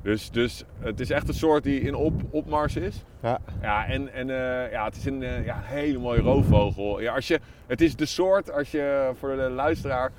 [0.02, 3.04] Dus, dus het is echt een soort die in op, opmars is.
[3.22, 3.38] Ja.
[3.61, 7.00] Ja, en, en eh, ja, het is een ja, hele mooie roofvogel.
[7.00, 10.12] Ja, als je, het is de soort, als je voor de luisteraar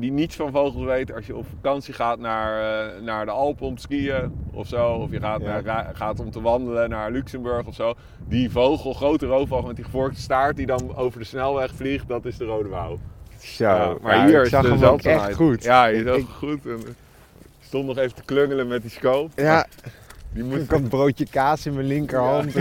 [0.00, 3.66] die niets van vogels weet, als je op vakantie gaat naar, eh, naar de Alpen
[3.66, 5.46] om te skiën of zo, of je gaat, Ja.
[5.46, 7.94] naar, ra- gaat om te wandelen naar Luxemburg of zo,
[8.28, 12.24] die vogel, grote roofvogel met die gevorkte staart die dan over de snelweg vliegt, dat
[12.24, 12.98] is de rode wouw.
[13.38, 15.62] Zo, Ja, maar ja, hier is zag de hem ook echt goed.
[15.62, 16.66] Ja, je zag Ik- goed.
[16.66, 16.80] En,
[17.60, 19.42] stond nog even te klungelen met die scope.
[19.42, 19.66] Ja,
[20.32, 22.54] Die moest ik had een broodje kaas in mijn linkerhand.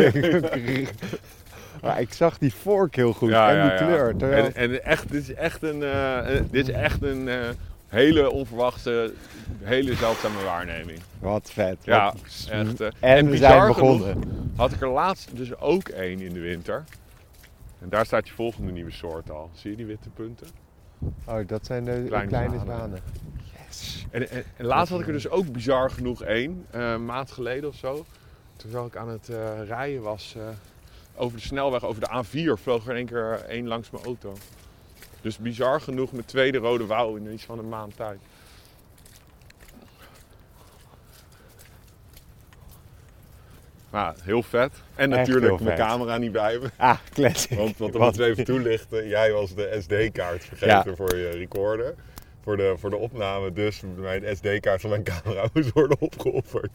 [1.81, 3.77] maar ik zag die vork heel goed Ja, en ja, die ja.
[3.77, 4.15] kleur.
[4.15, 7.37] terwijl- En, en echt, dit is echt een, eh, dit is echt een eh,
[7.87, 9.13] hele onverwachte,
[9.63, 10.99] hele zeldzame waarneming.
[11.19, 11.77] Wat vet.
[11.81, 12.81] Ja, wat- echt.
[12.81, 14.23] eh, En we zijn genoeg begonnen.
[14.55, 16.83] Had ik er laatst dus ook één in de winter.
[17.81, 19.49] En daar staat je volgende nieuwe soort al.
[19.53, 20.47] Zie je die witte punten?
[21.25, 22.99] Oh, dat zijn de kleine, Kleine zwanen.
[23.67, 24.05] Yes.
[24.11, 27.69] En, en, en laatst had ik er dus ook bizar genoeg één, een maand geleden
[27.69, 28.05] of zo.
[28.55, 29.29] Toen ik aan het
[29.67, 30.35] rijden was
[31.17, 34.33] over de snelweg, over de A4, vloog er in één keer één langs mijn auto.
[35.21, 38.19] Dus bizar genoeg met tweede rode wouw in iets van een maand tijd.
[43.89, 44.71] Maar heel vet.
[44.95, 45.85] En Echt natuurlijk mijn vet.
[45.87, 46.67] camera niet bij me.
[46.75, 47.57] Ah, classic.
[47.57, 50.95] Want wat we moeten even toelichten, jij was de SD-kaart vergeten Ja.
[50.95, 51.95] voor je recorder.
[52.43, 56.71] Voor de, voor de opname, dus mijn SD-kaart van mijn camera moest worden opgeofferd.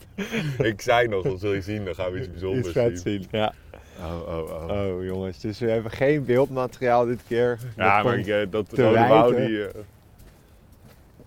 [0.59, 3.21] ik zei nog, dan zul je zien, dan gaan we iets Iets bijzonders vet zien.
[3.23, 3.29] zien.
[3.31, 3.55] Ja.
[3.99, 4.71] Oh, oh, oh.
[4.71, 7.59] Oh jongens, dus we hebben geen beeldmateriaal dit keer.
[7.77, 9.67] ja, maar ik, eh, dat rode wouw die...
[9.67, 9.81] eh,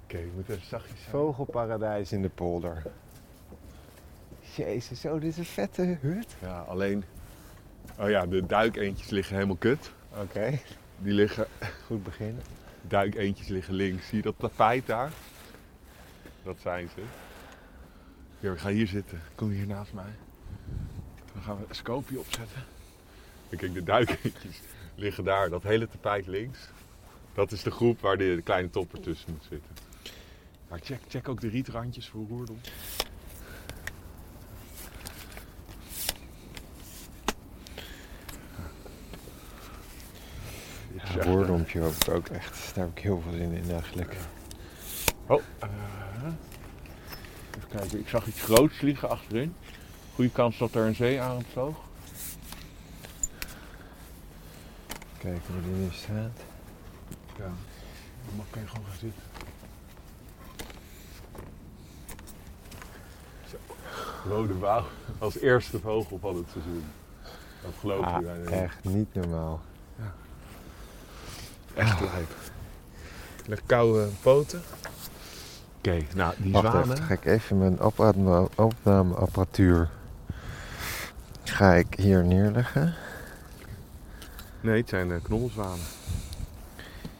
[0.03, 1.09] Oké, ik moet even zachtjes zijn.
[1.11, 2.83] Vogelparadijs in de polder.
[4.55, 6.35] Jezus, zo, dit is een vette hut.
[6.41, 7.03] Ja, alleen...
[7.99, 9.91] Oh ja, de duikeentjes liggen helemaal kut.
[10.21, 10.59] Oké,
[10.97, 11.45] Die liggen...
[11.85, 12.41] goed beginnen.
[12.81, 14.07] Duikeentjes liggen links.
[14.07, 15.11] Zie je dat tapijt daar?
[16.43, 17.01] Dat zijn ze.
[18.39, 19.21] Hier, ik ga hier zitten.
[19.35, 20.13] Kom hier naast mij.
[21.35, 22.63] Dan gaan we een scoopje opzetten.
[23.49, 24.61] En kijk, de duikeentjes
[24.95, 25.49] liggen daar.
[25.49, 26.59] Dat hele tapijt links.
[27.33, 29.75] Dat is de groep waar de kleine topper tussen moet zitten.
[30.67, 32.59] Maar check, check ook de rietrandjes voor roerdom.
[40.93, 42.75] Ja, echt, roerdompje hoop ik ook echt.
[42.75, 44.15] Daar heb ik heel veel zin in eigenlijk.
[45.27, 45.69] Oh, eh,
[47.57, 47.99] even kijken.
[47.99, 49.55] Ik zag iets groots vliegen achterin.
[50.15, 51.75] Goede kans dat er een zeearend vloog.
[55.17, 56.39] Kijken hoe die nu staat.
[57.37, 57.43] Ja.
[58.35, 59.21] Dan kan je gewoon gaan zitten.
[63.49, 63.57] Zo.
[64.29, 64.83] Rode wouw
[65.17, 66.83] als eerste vogel van het seizoen.
[67.61, 68.49] Dat geloof je Ah, bijna niet.
[68.49, 69.61] echt niet normaal.
[71.73, 72.35] Echt lijp.
[73.45, 74.61] Lekker koude poten.
[75.77, 76.91] Oké, nou die Wacht zwanen.
[76.91, 79.89] even, ga ik even mijn opname- opnameapparatuur
[81.55, 82.93] ga ik hier neerleggen.
[84.61, 85.85] Nee, het zijn uh, knobbelzwanen.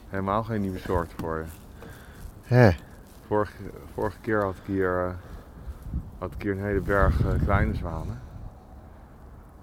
[0.10, 1.45] Helemaal geen nieuwe soort voor je.
[2.43, 2.69] Hè,
[3.28, 3.54] Vorige,
[3.93, 5.13] vorige keer had ik hier, eh,
[6.17, 8.21] had ik hier een hele berg eh, kleine zwanen.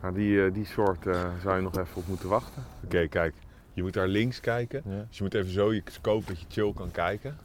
[0.00, 2.64] Maar die, eh, die soort eh, zou je nog even op moeten wachten.
[2.84, 3.34] Oké, kijk.
[3.72, 4.82] Je moet daar links kijken.
[4.84, 5.04] ja.
[5.08, 7.36] Dus je moet even zo je scope dat je chill kan kijken.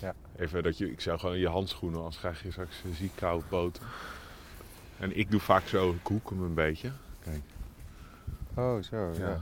[0.00, 0.14] Ja.
[0.36, 3.44] Even dat je, ik zou gewoon je handschoenen, anders krijg je straks eh, ziek koude
[3.48, 3.82] poten.
[4.98, 6.90] En ik doe vaak zo, ik hoek hem een beetje.
[7.24, 7.40] Kijk.
[8.54, 9.28] Oh, zo, ja.
[9.28, 9.40] Ja.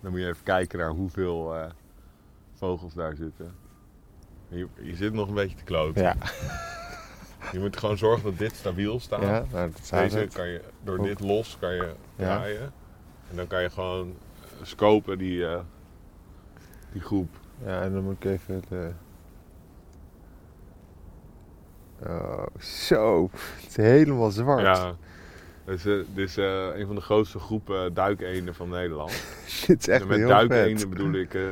[0.00, 1.70] Dan moet je even kijken naar hoeveel eh,
[2.54, 3.54] vogels daar zitten.
[4.50, 6.02] En Je, je zit nog een beetje te kloten.
[6.02, 6.16] Ja,
[7.52, 9.22] Je moet gewoon zorgen dat dit stabiel staat.
[9.22, 10.34] ja nou, dat staat Deze het.
[10.34, 12.24] kan je, door dit los kan je Ja.
[12.36, 12.72] draaien.
[13.30, 14.08] En dan kan je gewoon
[14.42, 15.60] eh, scopen die, eh,
[16.92, 17.28] die groep.
[17.64, 18.92] Ja, en dan moet ik even de...
[22.06, 23.30] Oh, zo.
[23.32, 24.60] Het is helemaal zwart.
[24.60, 24.94] Ja.
[25.64, 29.10] Dus, eh, dit is eh, een van de grootste groepen duikeenden van Nederland.
[29.66, 30.88] Dit is echt en met heel duikeenden vet.
[30.90, 31.42] bedoel ik eh,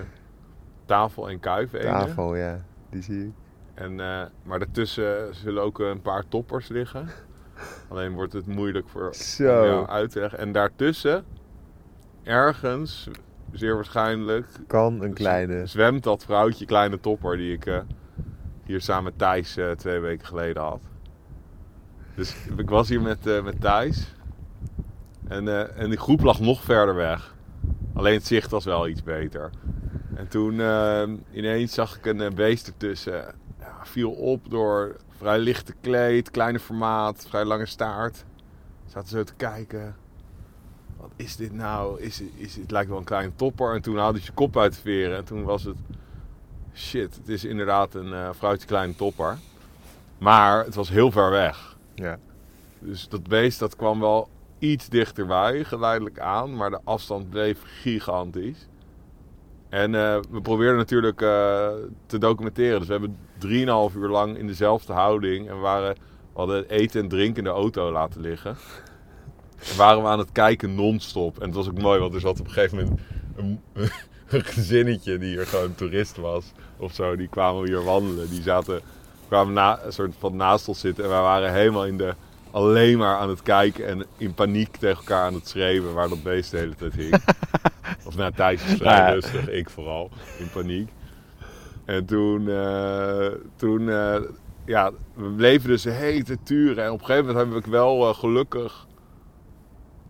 [0.84, 1.90] tafel- en kuifeenden.
[1.92, 2.64] Tafel, ja.
[2.90, 3.32] Die zie ik.
[3.74, 7.08] En, eh, maar daartussen zullen ook een paar toppers liggen.
[7.88, 9.44] Alleen wordt het moeilijk voor Zo.
[9.44, 10.38] jou uit te leggen.
[10.38, 11.24] En daartussen,
[12.22, 13.08] ergens,
[13.52, 15.66] zeer waarschijnlijk, Kan een kleine.
[15.66, 17.78] zwemt dat vrouwtje kleine topper die ik eh,
[18.66, 20.80] hier samen Thijs eh, twee weken geleden had.
[22.14, 24.14] Dus ik was hier met, eh, met Thijs.
[25.28, 27.34] En, eh, en die groep lag nog verder weg.
[27.94, 29.50] Alleen het zicht was wel iets beter.
[30.14, 30.54] En toen
[31.32, 33.34] ineens zag ik een beest ertussen.
[33.58, 38.24] Ja, viel op door vrij lichte kleed, kleine formaat, vrij lange staart.
[38.86, 39.96] Zaten zo te kijken.
[40.96, 42.00] Wat is dit nou?
[42.00, 43.74] Is, is, het lijkt wel een kleine topper.
[43.74, 45.16] En toen haalde hij zijn kop uit de veren.
[45.16, 45.76] En toen was het...
[46.74, 49.38] Shit, het is inderdaad een eh vrouwtje kleine topper.
[50.18, 51.76] Maar het was heel ver weg.
[51.94, 52.18] Ja.
[52.78, 56.56] Dus dat beest dat kwam wel iets dichterbij, geleidelijk aan.
[56.56, 58.68] Maar de afstand bleef gigantisch.
[59.68, 61.68] En eh, we probeerden natuurlijk eh,
[62.06, 62.78] te documenteren.
[62.78, 63.16] Dus we hebben
[63.92, 65.48] 3,5 uur lang in dezelfde houding.
[65.48, 68.56] En we, waren, we hadden eten en drinken in de auto laten liggen.
[69.70, 71.38] En waren we aan het kijken non-stop.
[71.38, 73.00] En het was ook mooi, want er zat op een gegeven moment
[73.36, 73.60] een,
[74.34, 76.52] een gezinnetje die hier gewoon toerist was.
[76.76, 78.30] Of zo, die kwamen hier wandelen.
[78.30, 78.80] Die zaten,
[79.28, 81.04] kwamen na, een soort van naast ons zitten.
[81.04, 82.14] En wij waren helemaal in de,
[82.50, 86.22] alleen maar aan het kijken en in paniek tegen elkaar aan het schreeuwen waar dat
[86.22, 87.22] beest de hele tijd hing.
[88.06, 89.10] of nou, Thijs is vrij Ja.
[89.12, 90.88] rustig, ik vooral, in paniek.
[91.84, 94.20] En toen, eh, toen eh,
[94.64, 96.84] ja, we bleven dus tijd turen.
[96.84, 98.86] En op een gegeven moment heb ik wel eh, gelukkig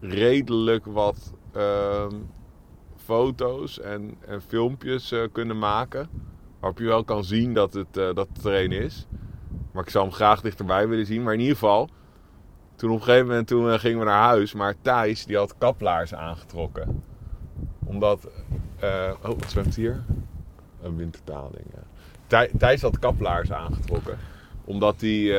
[0.00, 2.14] redelijk wat ehm,
[3.04, 6.08] foto's en, en filmpjes eh, kunnen maken.
[6.60, 9.06] Waarop je wel kan zien dat het, eh, dat het terrein is.
[9.72, 11.22] Maar ik zou hem graag dichterbij willen zien.
[11.22, 11.88] Maar in ieder geval,
[12.76, 14.54] toen op een gegeven moment toen, eh, gingen we naar huis.
[14.54, 17.02] Maar Thijs die had kaplaarzen aangetrokken.
[17.84, 18.28] Omdat...
[18.82, 20.04] oh, wat zwemt hier?
[20.82, 21.82] Een wintertaling, ja.
[22.26, 24.18] Thij- Thijs had kaplaarzen aangetrokken.
[24.64, 25.38] Omdat hij...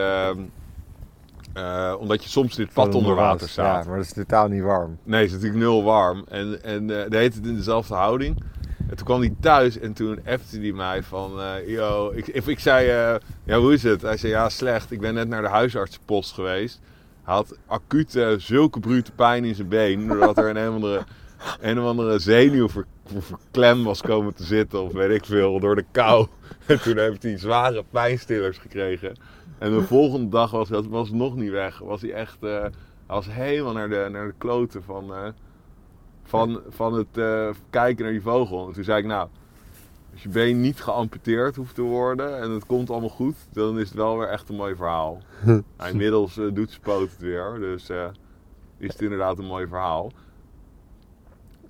[1.55, 3.83] eh, omdat je soms dit pad onder water staat.
[3.83, 4.97] Ja, maar dat is totaal niet warm.
[5.03, 6.25] Nee, het is natuurlijk nul warm.
[6.27, 8.43] En, en eh de heet het in dezelfde houding.
[8.89, 11.41] En toen kwam hij thuis en toen appte hij mij van...
[11.41, 12.87] eh yo, ik, ik, ik zei,
[13.43, 14.01] ja hoe is het?
[14.01, 14.91] Hij zei, ja slecht.
[14.91, 16.79] Ik ben net naar de huisartsenpost geweest.
[17.23, 20.07] Hij had acute, zulke brute pijn in zijn been.
[20.07, 21.03] Doordat er een, een, of andere,
[21.69, 22.85] een of andere zenuw ver-
[23.17, 24.81] verklem was komen te zitten.
[24.83, 26.27] Of weet ik veel, door de kou.
[26.65, 29.15] En toen heeft hij zware pijnstillers gekregen.
[29.57, 31.79] En de volgende dag was dat was nog niet weg.
[31.79, 32.41] Was hij echt...
[32.41, 32.71] hij
[33.07, 35.27] was helemaal naar de, naar de kloten van, eh,
[36.23, 38.67] van, van het eh, kijken naar die vogel.
[38.67, 39.29] En toen zei ik, nou,
[40.13, 43.87] als je been niet geamputeerd hoeft te worden en het komt allemaal goed, dan is
[43.87, 45.21] het wel weer echt een mooi verhaal.
[45.77, 47.89] Nou, inmiddels doet zijn poot het weer, dus
[48.77, 50.11] is het inderdaad een mooi verhaal.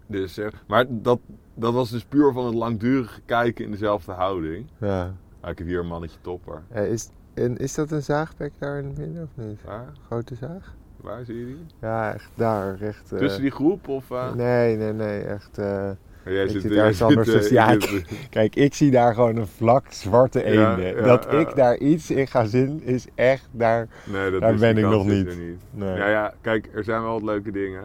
[0.08, 1.20] Dus, maar dat,
[1.54, 4.68] dat was dus puur van het langdurige kijken in dezelfde houding.
[4.80, 5.14] Ja.
[5.40, 6.64] Ah, ik heb hier een mannetje topper.
[6.74, 9.60] Is, en is dat een zaagbek daar in het midden of niet?
[9.66, 9.86] Waar?
[10.06, 10.74] Grote zaag?
[11.02, 11.66] Waar zie je die?
[11.82, 12.82] Ja, echt daar.
[12.82, 14.12] Echt, eh, Tussen die groep of...
[14.12, 14.34] eh?
[14.34, 15.22] Nee, nee, nee.
[15.22, 15.58] Echt.
[15.58, 15.90] eh,
[16.26, 17.78] Jij zit, ergens zit, anders Ja,
[18.30, 20.96] Kijk, ik zie daar gewoon een vlak zwarte Ja, eenden.
[20.96, 21.38] ja, dat ja.
[21.38, 23.88] ik daar iets in ga zien, is echt daar.
[24.04, 25.26] Nee, dat Daar is, ben ik nog is niet.
[25.40, 25.60] niet.
[25.72, 25.96] Nee.
[25.98, 27.84] Ja, ja, kijk, er zijn wel wat leuke dingen.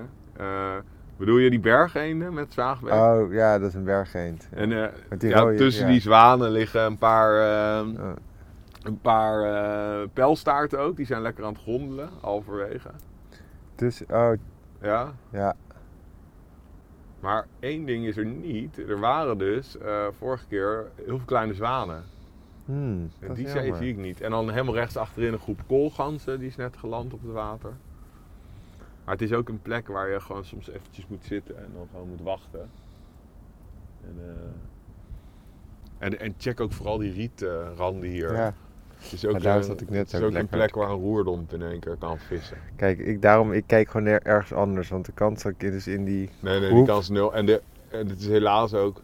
[1.17, 2.93] Bedoel je die bergeenden met zaagbek?
[2.93, 4.49] Oh ja, dat is een bergeend.
[4.51, 4.69] En
[5.19, 7.35] die rode- tussen die zwanen liggen een paar,
[7.81, 8.11] eh, Oh,
[8.83, 10.97] een paar eh, pijlstaarten ook.
[10.97, 12.91] Die zijn lekker aan het gondelen, halverwege.
[13.75, 14.33] dus, oh
[14.83, 15.15] Ja.
[15.31, 15.55] ja.
[17.21, 18.79] Maar één ding is er niet.
[18.79, 22.05] Er waren dus eh, vorige keer heel veel kleine zwanen.
[22.65, 24.21] Hmm, En die zie, ik niet.
[24.21, 26.39] En dan helemaal rechts achterin een groep koolganzen.
[26.39, 27.73] Die is net geland op het water.
[29.05, 31.87] Maar het is ook een plek waar je gewoon soms eventjes moet zitten en dan
[31.91, 32.71] gewoon moet wachten.
[34.05, 38.35] En, eh, en, en check ook vooral die rietranden hier.
[38.35, 38.55] Ja.
[39.01, 41.01] Het is ook, Maar daar eh, zat ik net is ook een plek waar een
[41.01, 42.57] roerdomp in één keer kan vissen.
[42.77, 44.89] Kijk, ik, daarom, ik kijk gewoon er- ergens anders.
[44.89, 46.31] Want de kans dat ik dus in die...
[46.41, 47.35] Nee, nee, die kans is nul.
[47.35, 49.03] En, de, en het is helaas ook...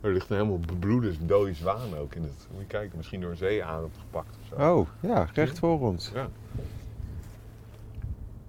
[0.00, 2.46] Er ligt een helemaal bebloede dode zwaan ook in het...
[2.52, 4.74] Moet je kijken, misschien door een zeearend gepakt of zo.
[4.76, 6.10] Oh, ja, recht voor ons.
[6.14, 6.28] Ja.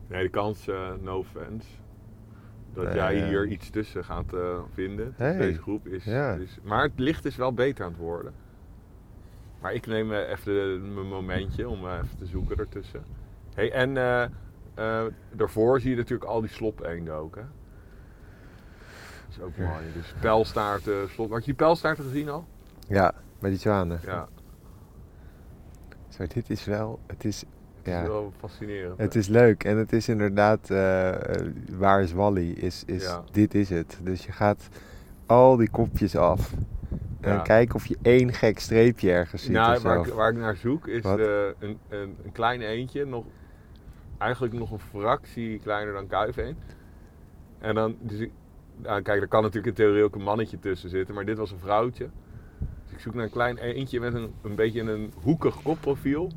[0.08, 1.68] Nee, de kans, eh, no offense,
[2.74, 3.28] dat Nee, jij ja.
[3.28, 6.34] hier iets tussen gaat eh, vinden, Hey, deze groep, is, ja.
[6.34, 6.58] is...
[6.64, 8.34] Maar het licht is wel beter aan het worden.
[9.62, 13.04] Maar ik neem eh, even mijn momentje om eh, even te zoeken ertussen.
[13.56, 17.42] Hey, en eh, daarvoor zie je natuurlijk al die slopeenden ook, hè?
[19.28, 19.64] Dat is ook Ja.
[19.70, 19.84] mooi.
[19.94, 21.30] Dus pijlstaarten, slop...
[21.30, 22.46] Had je die pijlstaarten gezien al?
[22.88, 24.00] Ja, bij die zwanen.
[24.04, 24.28] Ja,
[26.10, 27.00] Zo, dit is wel...
[27.08, 27.44] Het is,
[27.82, 28.98] is ja, wel fascinerend.
[28.98, 29.20] het hè?
[29.20, 29.64] is leuk.
[29.64, 30.68] En het is inderdaad...
[31.78, 32.52] waar is Wally?
[32.52, 33.24] Is, is, Ja.
[33.32, 34.00] Dit is het.
[34.04, 34.70] Dus je gaat
[35.26, 36.54] al die kopjes af.
[37.22, 37.40] En Ja.
[37.40, 40.56] kijk of je één gek streepje ergens ziet Nou, of waar, ik, waar ik naar
[40.56, 41.18] zoek is eh,
[41.60, 43.26] een, een, een klein eentje, nog,
[44.18, 46.56] eigenlijk nog een fractie kleiner dan kuifeen.
[47.60, 48.32] En dan, dus ik,
[48.76, 51.52] nou, kijk, er kan natuurlijk in theorie ook een mannetje tussen zitten, maar dit was
[51.52, 52.10] een vrouwtje.
[52.84, 56.32] Dus ik zoek naar een klein eentje met een, een beetje een hoekig kopprofiel.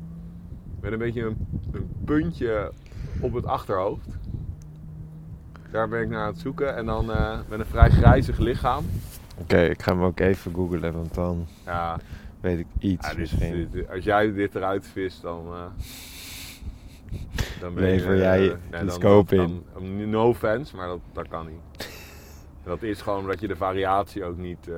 [0.81, 2.71] Met een beetje een, een puntje
[3.19, 4.07] op het achterhoofd.
[5.71, 6.75] Daar ben ik naar aan het zoeken.
[6.75, 8.85] En dan eh, met een vrij grijzig lichaam.
[9.43, 11.97] Oké, ik ga hem ook even googlen, want dan Ja,
[12.41, 13.87] weet ik iets Ja, dit- misschien.
[13.89, 15.45] als jij dit eruit vist, dan.
[15.47, 15.65] eh,
[17.59, 20.87] dan ben Lever je, jij eh, de nee, dan- scope dan- dan- no offense, maar
[20.87, 21.89] dat, dat kan niet.
[22.63, 24.75] dat is gewoon omdat je de variatie ook niet eh,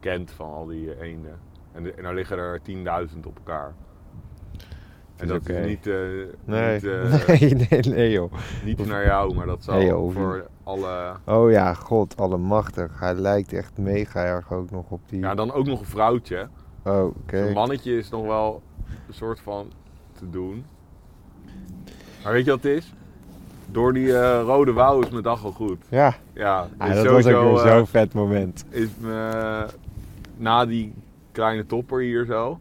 [0.00, 1.38] kent van al die eh, eenden.
[1.72, 3.74] En, de- en dan liggen er 10.000 op elkaar.
[5.22, 5.94] En dat is niet, eh,
[6.44, 8.32] Nee, niet, eh, nee, nee, nee joh.
[8.64, 11.12] niet naar jou, maar dat zal Nee, joh, voor alle.
[11.24, 13.00] Oh ja, god, allemachtig.
[13.00, 15.20] Hij lijkt echt mega erg ook nog op die...
[15.20, 16.48] Ja, dan ook nog een vrouwtje.
[16.84, 17.44] Oh, oké.
[17.44, 18.62] Zo'n mannetje is nog wel
[19.08, 19.66] een soort van
[20.18, 20.64] te doen.
[22.22, 22.94] Maar weet je wat het is?
[23.66, 25.78] Door die eh, rode wouw is mijn dag al goed.
[25.88, 28.64] Ja, Ja, ah, is dat was ook sowieso, weer zo'n vet moment.
[28.68, 29.66] is me,
[30.36, 30.94] na die
[31.32, 32.58] kleine topper hier zo.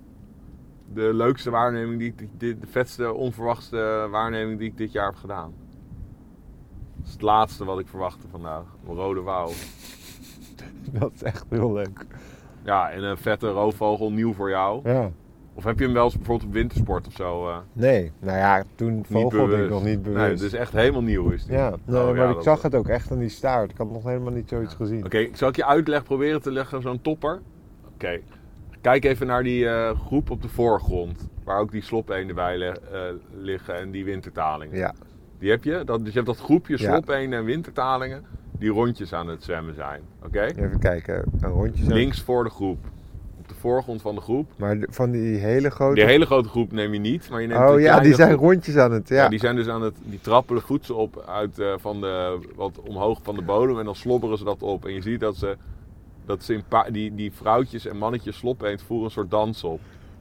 [0.93, 5.15] De leukste waarneming die ik, dit, de vetste, onverwachte waarneming die ik dit jaar heb
[5.15, 5.53] gedaan.
[6.97, 8.63] Dat is het laatste wat ik verwachtte vandaag.
[8.87, 9.49] Een rode wouw.
[10.99, 12.05] Dat is echt heel leuk.
[12.63, 14.89] Ja, en een vette roofvogel, nieuw voor jou.
[14.89, 15.11] Ja.
[15.53, 17.47] Of heb je hem wel eens bijvoorbeeld op wintersport of zo?
[17.49, 20.25] eh, Nee, nou ja, toen vogelde ik nog niet bewust.
[20.25, 21.53] Nee, dus echt helemaal nieuw is die.
[21.55, 23.71] Ja, Oh, nee, maar ja, ik dat- zag het ook echt aan die staart.
[23.71, 25.05] Ik had nog helemaal niet zoiets gezien.
[25.05, 27.41] Oké, zal ik je uitleg proberen te leggen, zo'n topper?
[27.93, 28.19] Oké,
[28.81, 31.27] kijk even naar die eh, groep op de voorgrond.
[31.43, 32.99] Waar ook die slopeenden bij eh,
[33.41, 34.77] liggen en die wintertalingen.
[34.77, 34.93] Ja,
[35.39, 35.81] Die heb je.
[35.85, 36.91] Dat, dus je hebt dat groepje Ja.
[36.91, 38.23] slopeenden en wintertalingen
[38.59, 40.01] die rondjes aan het zwemmen zijn.
[40.25, 40.41] Oké?
[40.45, 41.23] even kijken.
[41.41, 41.93] Een rondje zo.
[41.93, 42.77] Links voor de groep.
[43.39, 44.51] Op de voorgrond van de groep.
[44.55, 45.95] Maar de- van die hele grote...
[45.95, 48.41] Die hele grote groep neem je niet, maar je neemt oh ja, die zijn groep.
[48.41, 49.07] rondjes aan het...
[49.09, 49.29] Ja, Ja.
[49.29, 53.19] die zijn dus aan het, die trappelen voedsel op uit eh, van de, wat omhoog
[53.23, 54.85] van de bodem en dan slobberen ze dat op.
[54.85, 55.57] En je ziet dat ze,
[56.25, 59.79] dat ze in die, die vrouwtjes en mannetjes sloppeend voeren een soort dans op.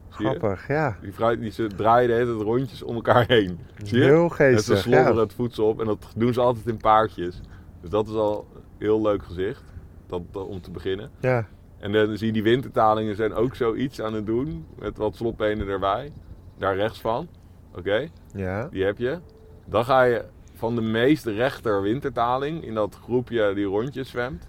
[0.09, 0.97] Grappig, ja.
[1.03, 3.59] Die, vrouw, die ze draaien de hele tijd rondjes om elkaar heen.
[3.83, 4.05] Zie je?
[4.05, 5.21] Heel en ze geestig, slobberen ja.
[5.21, 7.41] het voedsel op en dat doen ze altijd in paardjes.
[7.81, 9.63] Dus dat is al een heel leuk gezicht,
[10.07, 11.11] dat, dat- om te beginnen.
[11.21, 11.47] Ja,
[11.79, 15.69] En dan zie je die wintertalingen zijn ook zoiets aan het doen, met wat sloppenen
[15.69, 16.13] erbij.
[16.59, 17.29] Daar rechts van,
[17.77, 18.09] oké?
[18.35, 18.69] ja.
[18.69, 19.19] Die heb je.
[19.67, 24.49] Dan ga je van de meest rechter wintertaling in dat groepje die rondjes zwemt.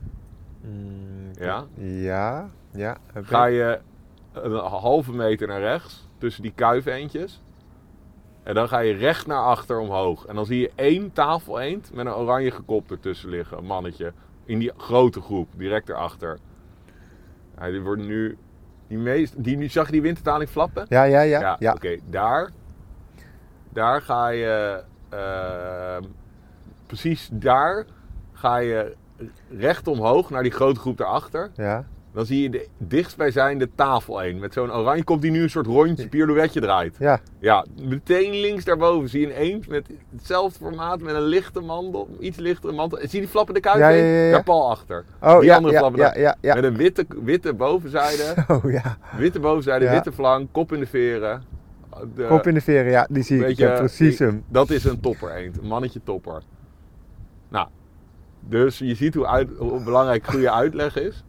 [0.61, 1.65] Mm, Ja.
[1.75, 2.97] Ja, ja.
[3.13, 3.79] heb Ga je
[4.33, 7.41] een halve meter naar rechts tussen die kuifeentjes.
[8.43, 10.25] En dan ga je recht naar achter omhoog.
[10.25, 13.57] En dan zie je één tafeleend met een oranje gekop ertussen liggen.
[13.57, 14.13] Een mannetje.
[14.45, 16.37] In die grote groep, direct erachter.
[17.57, 18.37] Ja, die worden nu...
[18.87, 20.85] Die meest, die, nu zag je die wintertaling flappen?
[20.89, 21.55] Ja, ja, ja.
[21.59, 22.49] ja, Oké, daar...
[23.69, 24.83] Daar ga je...
[25.09, 25.97] eh,
[26.85, 27.85] precies daar
[28.31, 28.95] ga je
[29.57, 31.49] recht omhoog naar die grote groep daarachter.
[31.55, 31.85] Ja.
[32.13, 34.39] Dan zie je de dichtstbijzijnde tafel heen.
[34.39, 36.95] Met zo'n oranje kop die nu een soort rondje pirouetje draait.
[36.99, 37.19] Ja.
[37.39, 42.09] Ja, meteen links daarboven zie je een eend met hetzelfde formaat, met een lichte mandel,
[42.19, 42.97] iets lichtere mantel.
[42.97, 44.31] Zie je die flappende kuit Ja, ja, ja.
[44.31, 45.05] Daar pal achter.
[45.21, 46.35] Oh, die ja, andere ja, flappende.
[46.41, 48.97] Met een witte, witte bovenzijde, Oh ja.
[49.17, 51.43] witte bovenzijde, witte flank, kop in de veren.
[52.15, 53.55] De- Kop in de veren, ja, die zie ik.
[53.75, 54.43] precies die- hem.
[54.47, 56.41] Dat is een topper eend, een mannetje topper.
[57.49, 57.67] Nou,
[58.47, 61.23] dus je ziet hoe, uit, hoe belangrijk goede uitleg is.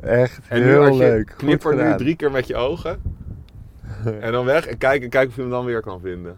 [0.00, 1.30] Echt En heel leuk.
[1.30, 3.02] Goed knipper nu drie keer met je ogen.
[4.20, 6.36] en dan weg en kijk, en kijk of je hem dan weer kan vinden.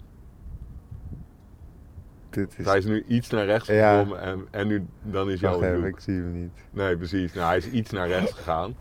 [2.31, 2.65] Dit is...
[2.67, 3.99] Hij is nu iets naar rechts Ja.
[3.99, 6.53] gekomen en, en nu, dan is even, de ik zie hem niet.
[6.71, 7.33] Nee, precies.
[7.33, 8.75] Nou, hij is iets naar rechts gegaan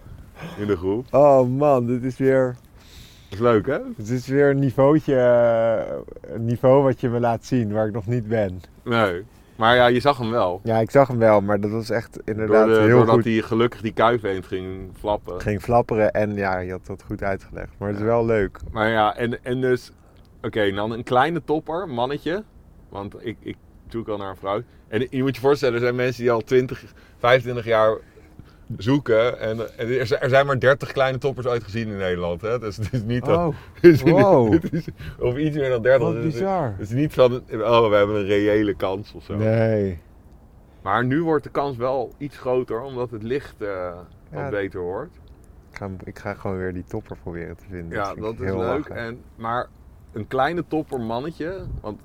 [0.57, 1.05] in de groep.
[1.11, 2.55] Oh man, dit is weer...
[3.29, 3.79] Dat is leuk, hè?
[3.97, 7.93] Het is weer een niveautje, eh, een niveau wat je me laat zien, waar ik
[7.93, 8.61] nog niet ben.
[8.83, 9.23] Nee.
[9.63, 10.59] Maar ja, je zag hem wel.
[10.63, 13.23] Ja, ik zag hem wel, maar dat was echt inderdaad de, heel doordat goed.
[13.23, 15.41] hij gelukkig die kuifeend ging flappen.
[15.41, 17.69] ging flapperen en ja, je had dat goed uitgelegd.
[17.77, 18.59] Maar het is wel leuk.
[18.71, 19.91] Maar ja, en, en dus...
[20.41, 22.43] Oké, dan een kleine topper, mannetje.
[22.89, 23.55] Want ik, ik
[23.87, 24.61] zoek al naar een vrouw.
[24.87, 26.83] En je moet je voorstellen, er zijn mensen die al 20,
[27.17, 27.97] 25 jaar
[28.77, 29.39] zoeken.
[29.39, 32.41] En, en er, zijn, er zijn maar 30 kleine toppers ooit gezien in Nederland.
[32.41, 32.59] Hè?
[32.59, 33.37] Dus het is niet dat...
[33.37, 33.55] Oh,
[34.21, 34.51] wow.
[34.53, 34.87] het is-
[35.19, 36.01] of iets meer dan 30.
[36.07, 36.71] wat Het is- bizar.
[36.71, 39.35] Het is niet van, oh, we hebben een reële kans of zo.
[39.35, 39.99] Nee.
[40.81, 43.93] Maar nu wordt de kans wel iets groter, omdat het licht eh,
[44.29, 44.49] wat Ja.
[44.49, 45.15] beter wordt.
[45.71, 47.97] Ik ga, ik ga gewoon weer die topper proberen te vinden.
[47.97, 48.53] Ja, dat is leuk.
[48.55, 48.95] lachen.
[48.95, 49.67] En, maar
[50.11, 52.01] een kleine topper mannetje, want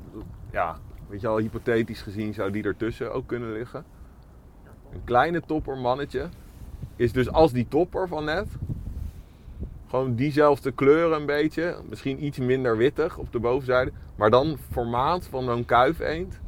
[0.52, 0.76] ja,
[1.08, 3.84] weet je al, hypothetisch gezien zou die ertussen ook kunnen liggen.
[4.92, 6.28] Een kleine topper mannetje
[6.96, 8.48] is dus als die topper van net.
[9.88, 11.76] Gewoon diezelfde kleur een beetje.
[11.88, 13.92] Misschien iets minder wittig op de bovenzijde.
[14.16, 16.40] Maar dan formaat van zo'n kuifeend.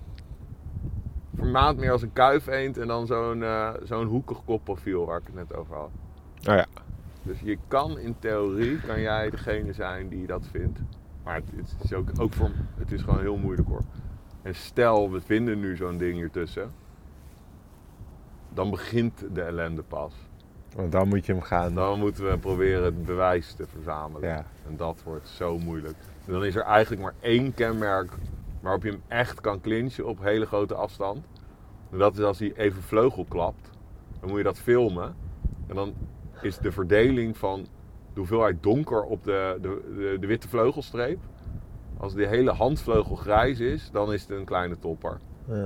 [1.36, 5.34] Formaat meer als een kuifeend en dan zo'n eh, zo'n hoekig kopprofiel waar ik het
[5.34, 5.90] net over had.
[6.48, 6.66] Oh ja.
[7.22, 10.78] Dus je kan in theorie, kan jij degene zijn die dat vindt.
[11.24, 13.82] Maar het, het is ook, ook voor, het is gewoon heel moeilijk hoor.
[14.42, 16.70] En stel, we vinden nu zo'n ding hiertussen.
[18.54, 20.14] Dan begint de ellende pas.
[20.76, 21.74] Want dan moet je hem gaan.
[21.74, 24.28] Dan moeten we proberen het bewijs te verzamelen.
[24.28, 24.44] Ja.
[24.66, 25.96] En dat wordt zo moeilijk.
[26.26, 28.12] En dan is er eigenlijk maar één kenmerk
[28.60, 31.26] waarop je hem echt kan clinchen op hele grote afstand.
[31.90, 33.70] En dat is als hij even vleugel klapt.
[34.20, 35.14] Dan moet je dat filmen.
[35.66, 35.94] En dan
[36.42, 37.66] is de verdeling van
[38.12, 41.18] de hoeveelheid donker op de, de, de, de witte vleugelstreep.
[41.98, 45.18] Als de hele handvleugel grijs is, dan is het een kleine topper.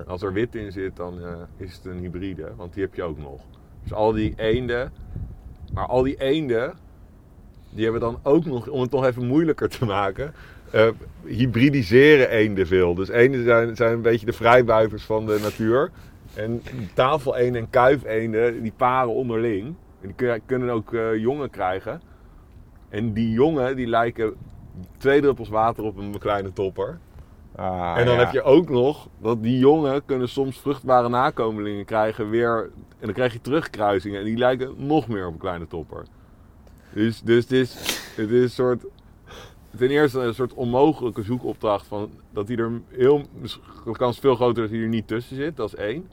[0.06, 3.02] Als er wit in zit, dan eh, is het een hybride, want die heb je
[3.02, 3.40] ook nog.
[3.82, 4.92] Dus al die eenden,
[5.72, 6.72] maar al die eenden,
[7.70, 10.34] die hebben dan ook nog, om het nog even moeilijker te maken,
[10.70, 10.88] eh,
[11.24, 12.94] hybridiseren eenden veel.
[12.94, 15.90] Dus eenden zijn, een beetje de vrijbuiters van de natuur.
[16.34, 16.62] En
[16.94, 19.66] tafeleenden en kuifeenden, die paren onderling.
[20.00, 22.00] En die kun- kunnen ook eh, jongen krijgen.
[22.88, 24.34] En die jongen, die lijken
[24.96, 26.98] twee druppels water op een kleine topper.
[27.56, 28.20] Ah, En dan ja.
[28.20, 32.70] heb je ook nog dat die jongen kunnen soms vruchtbare nakomelingen krijgen weer.
[32.98, 36.04] En dan krijg je terugkruisingen en die lijken nog meer op een kleine topper.
[36.92, 37.74] Dus, dus het, is,
[38.16, 38.84] het is een soort.
[39.76, 43.22] Ten eerste een soort onmogelijke zoekopdracht van dat hij er heel.
[43.84, 46.10] De kans is veel groter dat hij er niet tussen zit, dat is één.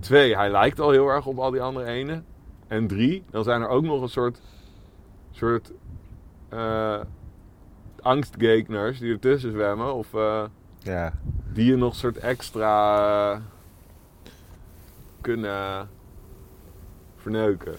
[0.00, 2.22] Twee, hij lijkt al heel erg op al die andere ene.
[2.66, 4.40] En drie, dan zijn er ook nog een soort.
[5.30, 5.72] soort
[6.48, 7.00] eh
[8.02, 9.94] angstgeekners die ertussen zwemmen.
[9.94, 10.44] Of eh,
[10.78, 11.12] Ja.
[11.52, 12.96] die je nog soort extra
[13.32, 13.40] eh,
[15.20, 15.88] kunnen
[17.16, 17.74] verneuken.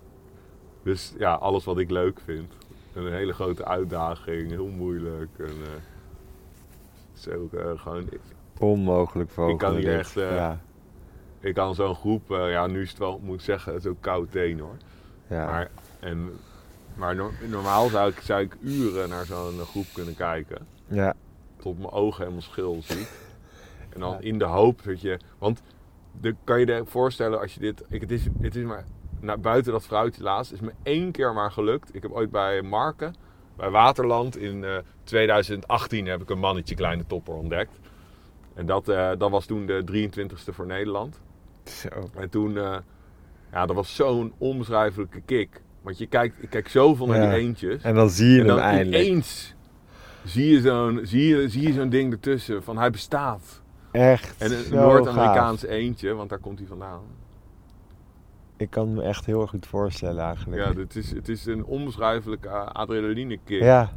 [0.84, 2.52] dus ja, alles wat ik leuk vind.
[2.94, 5.30] Een hele grote uitdaging, heel moeilijk.
[5.38, 5.72] En, eh,
[7.12, 8.08] het is ook eh, gewoon,
[8.58, 9.52] Onmogelijk vogel.
[9.52, 10.60] Ik kan niet echt, Ja.
[11.40, 14.00] ik kan zo'n groep, ja nu is het wel, moet ik zeggen, het is ook
[14.00, 14.76] koud teen hoor.
[15.26, 15.46] Ja.
[15.46, 16.30] Maar, en,
[16.94, 20.66] maar no- normaal zou ik, zou ik uren naar zo'n groep kunnen kijken.
[20.86, 21.14] ja.
[21.56, 23.10] tot mijn ogen helemaal schil ziet.
[23.90, 24.18] En dan Ja.
[24.20, 25.18] in de hoop dat je.
[25.38, 25.62] Want
[26.20, 27.84] de, kan je je voorstellen als je dit.
[27.88, 28.84] Ik, het, is, het is maar.
[29.20, 31.94] Nou, buiten dat vrouwtje laatst is me één keer maar gelukt.
[31.94, 33.14] Ik heb ooit bij Marken,
[33.56, 37.78] bij Waterland in eh, 2018 heb ik een mannetje kleine topper ontdekt.
[38.54, 41.20] En dat, eh, dat was toen de 23ste voor Nederland.
[41.64, 41.88] Zo.
[42.14, 42.76] En toen, eh,
[43.52, 45.62] ja, dat was zo'n onbeschrijfelijke kick.
[45.82, 47.82] Want je kijkt, ik kijk zoveel naar die eentjes.
[47.82, 49.02] En dan zie je En hem dan eindelijk.
[49.04, 49.54] ineens
[50.24, 53.60] zie je zo'n zie je, zie je zo'n ding ertussen van hij bestaat.
[53.90, 54.42] Echt.
[54.42, 57.00] En een Noord-Amerikaans eentje, want daar komt hij vandaan.
[58.56, 60.62] ik kan me echt heel erg goed voorstellen eigenlijk.
[60.64, 63.62] Ja, het is, het is een onbeschrijfelijke adrenaline kick.
[63.62, 63.90] ja,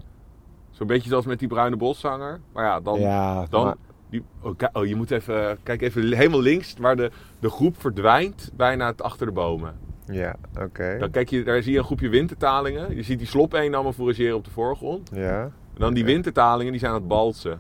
[0.72, 2.40] Zo'n beetje zoals met die bruine boszanger.
[2.54, 3.00] Maar ja, dan...
[3.00, 3.76] ja, dan maar-
[4.10, 5.58] die, oh, oh, je moet even...
[5.64, 8.52] Kijk even helemaal links waar de, de groep verdwijnt.
[8.56, 9.76] Bijna het achter de bomen.
[10.06, 10.98] Ja oké.
[11.00, 12.96] Dan kijk je, daar zie je een groepje wintertalingen.
[12.96, 15.10] Je ziet die slopeenammen forageren op de voorgrond.
[15.14, 15.42] Ja.
[15.44, 17.60] En dan die wintertalingen, die zijn aan het balsen.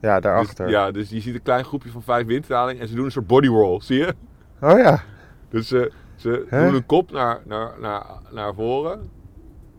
[0.00, 0.64] ja, daarachter.
[0.64, 2.82] Dus, ja, dus je ziet een klein groepje van vijf wintertalingen.
[2.82, 4.14] En ze doen een soort body roll, zie je?
[4.60, 5.02] Oh ja.
[5.48, 8.92] Dus ze, ze doen hun kop naar, naar, naar, naar voren.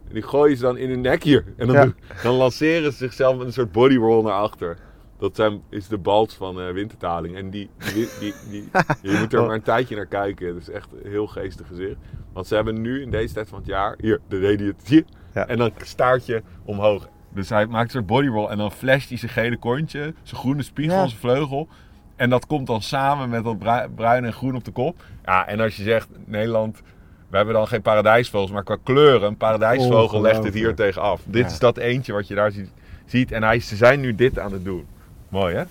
[0.07, 1.43] En die gooien ze dan in hun nek hier.
[1.57, 1.93] En dan, Ja.
[2.23, 4.77] dan lanceren ze zichzelf met een soort body roll naar achter.
[5.21, 7.35] Dat zijn, is de bals van eh wintertaling.
[7.35, 8.69] En die, die, die, die,
[9.11, 10.47] je moet er maar een tijdje naar kijken.
[10.47, 11.95] Het is echt een heel geestig gezicht.
[12.33, 13.95] Want ze hebben nu in deze tijd van het jaar...
[13.99, 15.05] Hier, de radiatie.
[15.33, 15.47] Ja.
[15.47, 17.07] En dan staartje omhoog.
[17.33, 18.47] Dus hij maakt een soort body roll.
[18.47, 20.13] En dan flasht hij zijn gele kontje.
[20.23, 21.07] Zijn groene spiegel, Ja.
[21.07, 21.67] zijn vleugel.
[22.15, 25.03] En dat komt dan samen met dat brui- bruin en groen op de kop.
[25.25, 26.81] Ja, en als je zegt, Nederland,
[27.29, 31.21] we hebben dan geen paradijsvogels, maar qua kleuren, een paradijsvogel legt het hier tegen af.
[31.25, 31.47] Dit Ja.
[31.51, 32.69] is dat eentje wat je daar ziet.
[33.05, 33.31] ziet.
[33.31, 34.85] En hij, ze zijn nu dit aan het doen.
[35.31, 35.63] Mooi hè?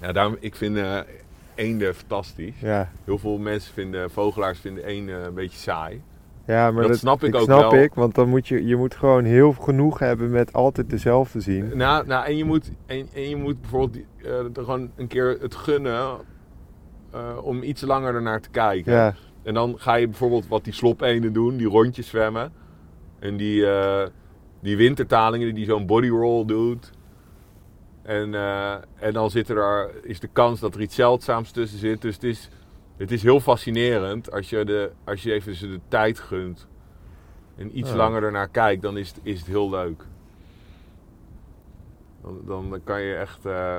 [0.00, 1.00] Ja, daarom, ik vind eh
[1.54, 2.60] eenden fantastisch.
[2.60, 2.90] Ja.
[3.04, 6.02] Heel veel mensen vinden, vogelaars vinden eenden een beetje saai.
[6.46, 7.82] Ja, maar Dat snap ik ook snap wel.
[7.82, 11.76] ik, want dan moet je, je moet gewoon heel genoeg hebben met altijd dezelfde zien.
[11.76, 15.36] Nou, nou en, je moet, en, en je moet bijvoorbeeld eh, er gewoon een keer
[15.40, 16.16] het gunnen
[17.10, 18.92] eh, om iets langer ernaar te kijken.
[18.92, 22.52] Ja, En dan ga je bijvoorbeeld wat die slopeenden doen, die rondjes zwemmen.
[23.18, 24.06] En die, eh,
[24.60, 26.90] die wintertalingen die zo'n body roll doet.
[28.02, 31.78] En, eh, en dan zit er, daar- is de kans dat er iets zeldzaams tussen
[31.78, 32.02] zit.
[32.02, 32.48] Dus het is,
[32.96, 36.66] het is heel fascinerend als je, de, als je even ze de tijd gunt.
[37.56, 37.96] En iets Ja.
[37.96, 40.04] langer ernaar kijkt, dan is het, is het heel leuk.
[42.22, 43.78] Dan, dan kan je echt, eh,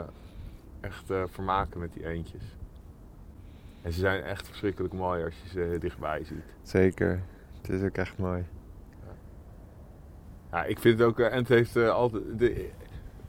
[0.82, 2.43] echt eh, vermaken met die eendjes.
[3.82, 6.43] En ze zijn echt verschrikkelijk mooi als je ze dichtbij ziet.
[6.61, 7.21] zeker.
[7.61, 8.43] Het is ook echt mooi.
[10.51, 12.69] Ja, ik vind het ook, en het heeft altijd, de,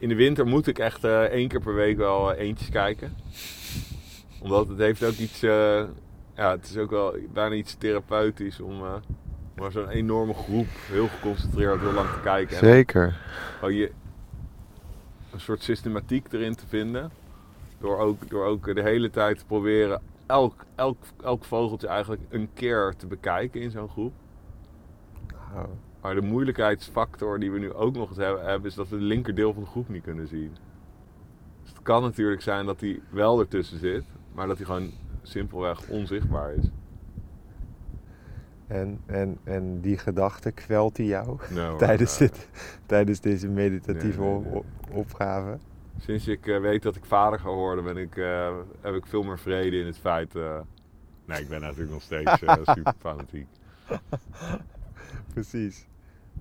[0.04, 3.16] in de winter moet ik echt eh, één keer per week wel eh, eentjes kijken.
[4.40, 5.84] Omdat het heeft ook iets, eh,
[6.34, 8.78] ja, het is ook wel bijna iets therapeutisch om
[9.54, 12.56] maar zo'n enorme groep heel geconcentreerd heel lang te kijken.
[12.56, 13.16] En Zeker.
[13.58, 13.90] gewoon je
[15.32, 17.10] een soort systematiek erin te vinden.
[17.78, 22.48] Door ook, door ook de hele tijd te proberen elk, elk, elk vogeltje eigenlijk een
[22.54, 24.12] keer te bekijken in zo'n groep.
[25.54, 25.64] Oh,
[26.04, 29.52] Maar de moeilijkheidsfactor die we nu ook nog eens hebben, is dat we het linkerdeel
[29.52, 30.56] van de groep niet kunnen zien.
[31.62, 34.90] Dus het kan natuurlijk zijn dat hij wel ertussen zit, maar dat hij gewoon
[35.22, 36.70] simpelweg onzichtbaar is.
[38.66, 41.38] En, en, en die gedachte kwelt die jou
[41.78, 42.48] tijdens, dit,
[42.86, 45.58] tijdens deze meditatieve Nee, opgave?
[45.98, 49.22] Sinds ik eh, weet dat ik vader ga worden, ben ik, eh, heb ik veel
[49.22, 50.34] meer vrede in het feit.
[50.36, 50.60] eh,
[51.24, 53.46] nee, ik ben natuurlijk nog steeds eh, super fanatiek.
[55.32, 55.86] Precies.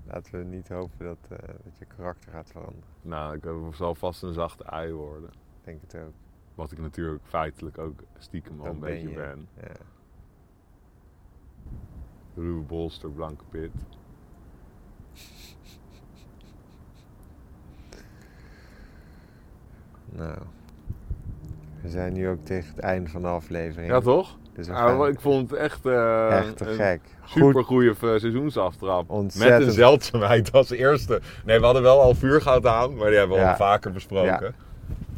[0.06, 2.88] Laten we niet hopen dat, eh, dat je karakter gaat veranderen.
[3.02, 5.28] Nou, ik eh, zal vast een zachte ei worden.
[5.30, 6.12] Ik denk het ook.
[6.54, 9.14] Wat ik natuurlijk feitelijk ook stiekem al een ben beetje je.
[9.14, 9.48] ben.
[9.60, 9.72] Ja.
[12.34, 13.72] Ruwe bolster, blanke pit.
[20.10, 20.38] Nou.
[21.82, 23.90] We zijn nu ook tegen het einde van de aflevering.
[23.90, 24.38] Ja, toch?
[24.54, 27.00] Dus we Ja, gaan maar ik vond het echt, eh, echt te een gek.
[27.24, 29.10] super goede seizoensaftrap.
[29.10, 29.58] Ontzettend.
[29.58, 31.20] Met een zeldzaamheid als eerste.
[31.44, 33.50] Nee, we hadden wel al vuurgoud aan, maar die hebben we Ja.
[33.50, 34.54] al vaker besproken.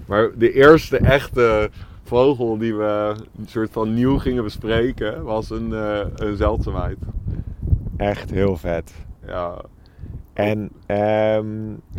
[0.07, 1.71] Maar de eerste echte
[2.05, 6.99] vogel die we een soort van nieuw gingen bespreken, was een, eh, een zeldzaamheid.
[7.97, 8.93] Echt heel vet.
[9.27, 9.55] Ja,
[10.33, 11.47] En ehm,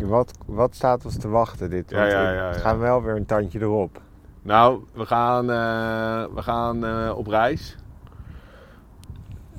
[0.08, 1.92] wat, wat staat ons te wachten dit?
[1.92, 4.00] Want ja, we ja, gaan wel weer een tandje erop.
[4.48, 7.76] Nou, we gaan, eh, we gaan eh, op reis.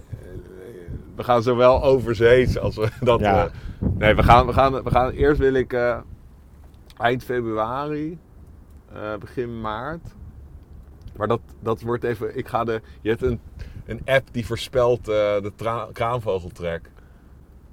[0.10, 0.28] Eh,
[1.16, 3.20] We gaan zowel overzees als we dat.
[3.20, 3.50] Ja.
[3.80, 5.12] nee, we gaan, we, gaan, we gaan.
[5.12, 5.78] Eerst wil ik
[6.98, 8.18] eind februari,
[9.20, 10.16] begin maart.
[11.16, 12.38] Maar dat, dat wordt even.
[12.38, 12.82] Ik ga de.
[13.02, 13.40] Je hebt een,
[13.86, 15.52] een app die voorspelt de
[15.94, 16.92] kraanvogeltrek.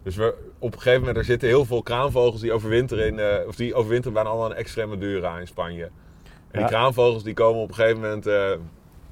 [0.02, 3.56] Dus we, op een gegeven moment, er zitten heel veel kraanvogels die overwinteren in, of
[3.56, 5.90] die overwinteren bijna allemaal in Extremadura in Spanje.
[6.56, 6.68] En Ja.
[6.68, 8.50] die kraanvogels die komen op een gegeven moment, eh,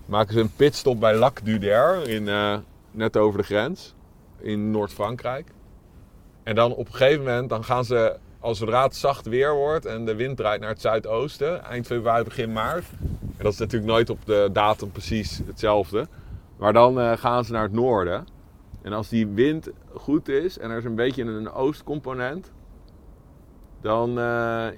[0.07, 2.57] maken ze een pitstop bij Lac d'Uder, in, eh,
[2.91, 3.95] net over de grens,
[4.41, 5.49] in Noord-Frankrijk.
[6.43, 9.87] En dan op een gegeven moment, dan gaan ze, als zodra het zacht weer wordt
[9.87, 12.85] en de wind draait naar het zuidoosten, eind februari, begin maart.
[13.37, 16.07] En dat is natuurlijk nooit op de datum precies hetzelfde.
[16.57, 18.27] Maar dan eh, gaan ze naar het noorden.
[18.83, 22.53] En als die wind goed is en er is een beetje een oostcomponent,
[23.81, 24.11] dan,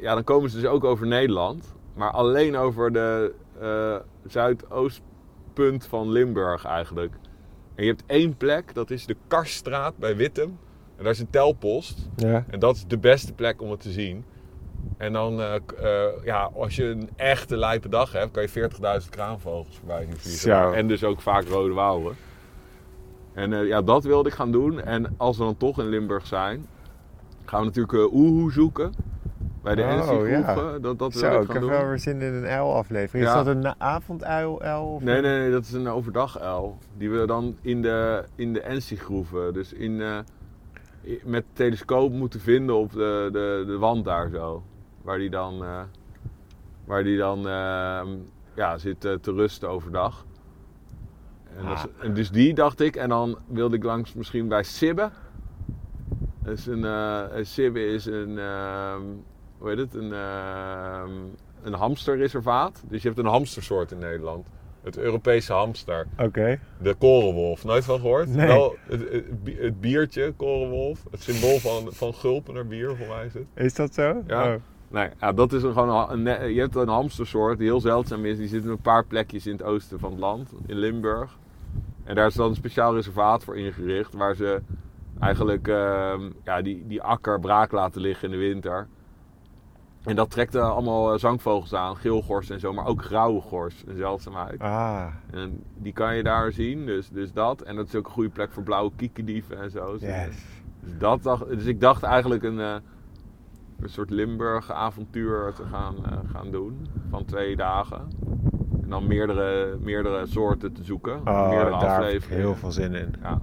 [0.00, 1.74] ja, dan komen ze dus ook over Nederland.
[1.96, 7.14] Maar alleen over de eh, zuidoostpunt van Limburg eigenlijk.
[7.74, 10.58] En je hebt één plek, dat is de Karststraat bij Wittem.
[10.96, 12.08] En daar is een telpost.
[12.16, 12.44] Ja.
[12.48, 14.24] En dat is de beste plek om het te zien.
[14.96, 19.10] En dan, eh, eh, ja, als je een echte lijpe dag hebt, kan je 40.000
[19.10, 20.74] kraanvogels voorbij zien vliegen.
[20.74, 22.14] En dus ook vaak rode wouwen.
[23.32, 24.80] En ja, dat wilde ik gaan doen.
[24.80, 26.66] En als we dan toch in Limburg zijn,
[27.44, 28.92] gaan we natuurlijk Oehoe zoeken.
[29.66, 30.78] Bij de Oh, ja.
[30.78, 31.70] Dat, dat Zo, ik heb doen.
[31.70, 33.24] wel weer zin in een uilaflevering.
[33.28, 33.38] Ja.
[33.38, 34.62] Is dat een avonduil?
[34.62, 36.78] uil, Nee, nee, nee, dat is een overdag-uil.
[36.96, 40.18] Die we dan in de, in de NC-groeven, dus in, eh,
[41.06, 44.62] i- met telescoop moeten vinden op de, de, de wand daar zo.
[45.02, 45.80] Waar die dan, eh,
[46.84, 48.00] waar die dan eh,
[48.54, 50.24] ja, zit eh, te rusten overdag.
[51.56, 55.10] En, is- en dus die dacht ik, en dan wilde ik langs misschien bij Sibbe.
[56.44, 59.02] Is een, eh, een Sibbe is een, ehm,
[59.58, 61.10] hoe heet het, een, ehm,
[61.62, 62.82] een hamsterreservaat.
[62.88, 64.46] Dus je hebt een hamstersoort in Nederland.
[64.82, 66.06] Het Europese hamster.
[66.18, 66.58] Oké.
[66.82, 67.64] De korenwolf.
[67.64, 68.28] Nooit van gehoord?
[68.28, 68.46] Nee.
[68.46, 71.02] Wel het, het, bi- het biertje, korenwolf.
[71.10, 73.44] Het symbool van, van Gulpener bier, voor mij is het.
[73.54, 74.22] Is dat zo?
[74.26, 74.54] Ja.
[74.54, 74.60] Oh.
[74.88, 78.36] Nee, ja, dat is een, gewoon een, je hebt een hamstersoort die heel zeldzaam is.
[78.38, 81.38] Die zit in een paar plekjes in het oosten van het land, in Limburg.
[82.04, 84.60] En daar is dan een speciaal reservaat voor ingericht, waar ze
[85.20, 88.86] eigenlijk ehm, ja, die, die akker braak laten liggen in de winter.
[90.06, 93.82] En dat trekt eh, allemaal eh, zangvogels aan, geelgors en zo, maar ook grauwe gors,
[93.86, 94.60] een zeldzaamheid.
[94.60, 97.62] Ah, En die kan je daar zien, dus, dus dat.
[97.62, 99.92] En dat is ook een goede plek voor blauwe kiekendieven en zo.
[99.92, 100.36] Dus, yes.
[100.80, 102.74] dus, dat dacht, dus ik dacht eigenlijk een, eh,
[103.80, 106.86] een soort Limburg-avontuur te gaan, eh, gaan doen.
[107.10, 108.08] Van twee dagen.
[108.82, 111.20] En dan meerdere, meerdere soorten te zoeken.
[111.24, 113.14] Oh, meerdere daar heb ik heel veel zin in.
[113.22, 113.40] Ja.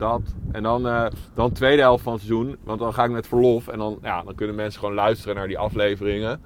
[0.00, 0.22] Dat.
[0.52, 2.56] En dan, eh dan tweede helft van het seizoen.
[2.64, 3.68] Want dan ga ik met verlof.
[3.68, 6.40] En dan, ja, dan kunnen mensen gewoon luisteren naar die afleveringen.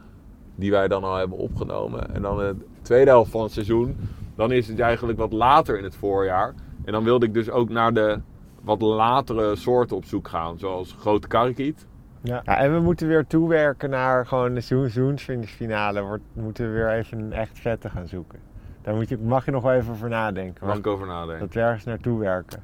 [0.55, 2.15] Die wij dan al hebben opgenomen.
[2.15, 3.97] En dan de tweede helft van het seizoen.
[4.37, 6.55] Dan is het eigenlijk wat later in het voorjaar.
[6.85, 8.21] En dan wilde ik dus ook naar de
[8.63, 10.59] wat latere soorten op zoek gaan.
[10.59, 11.87] Zoals grote karikiet.
[12.23, 12.43] Ja.
[12.45, 16.03] ja, en we moeten weer toewerken naar gewoon de seizoensfinale.
[16.03, 18.39] Wordt, moeten we weer even een echt vette gaan zoeken.
[18.83, 20.67] Daar moet je, mag je nog wel even over nadenken.
[20.67, 21.39] Mag ik over nadenken.
[21.39, 22.63] Dat we ergens naartoe werken.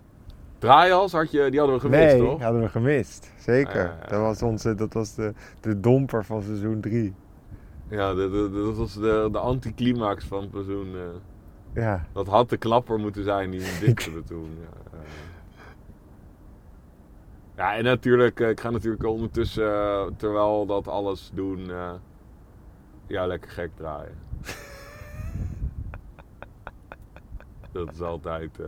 [0.60, 2.42] Draaihals had je, die hadden we gemist, nee, toch?
[2.42, 3.32] hadden we gemist.
[3.38, 3.82] Zeker.
[3.84, 4.06] Ja, ja.
[4.08, 7.14] Dat was, onze, dat was de, de domper van seizoen 3.
[7.88, 10.94] Ja, de, de- de- dat was de, de anticlimax van seizoen.
[10.94, 11.00] eh.
[11.82, 12.06] Ja.
[12.12, 14.58] Dat had de klapper moeten zijn die hem dikte toen.
[14.60, 15.04] Ja, eh.
[17.56, 21.70] ja, en natuurlijk, eh, ik ga natuurlijk ondertussen, terwijl dat alles doen,
[23.06, 24.14] ja, lekker gek draaien.
[27.72, 28.58] dat is altijd,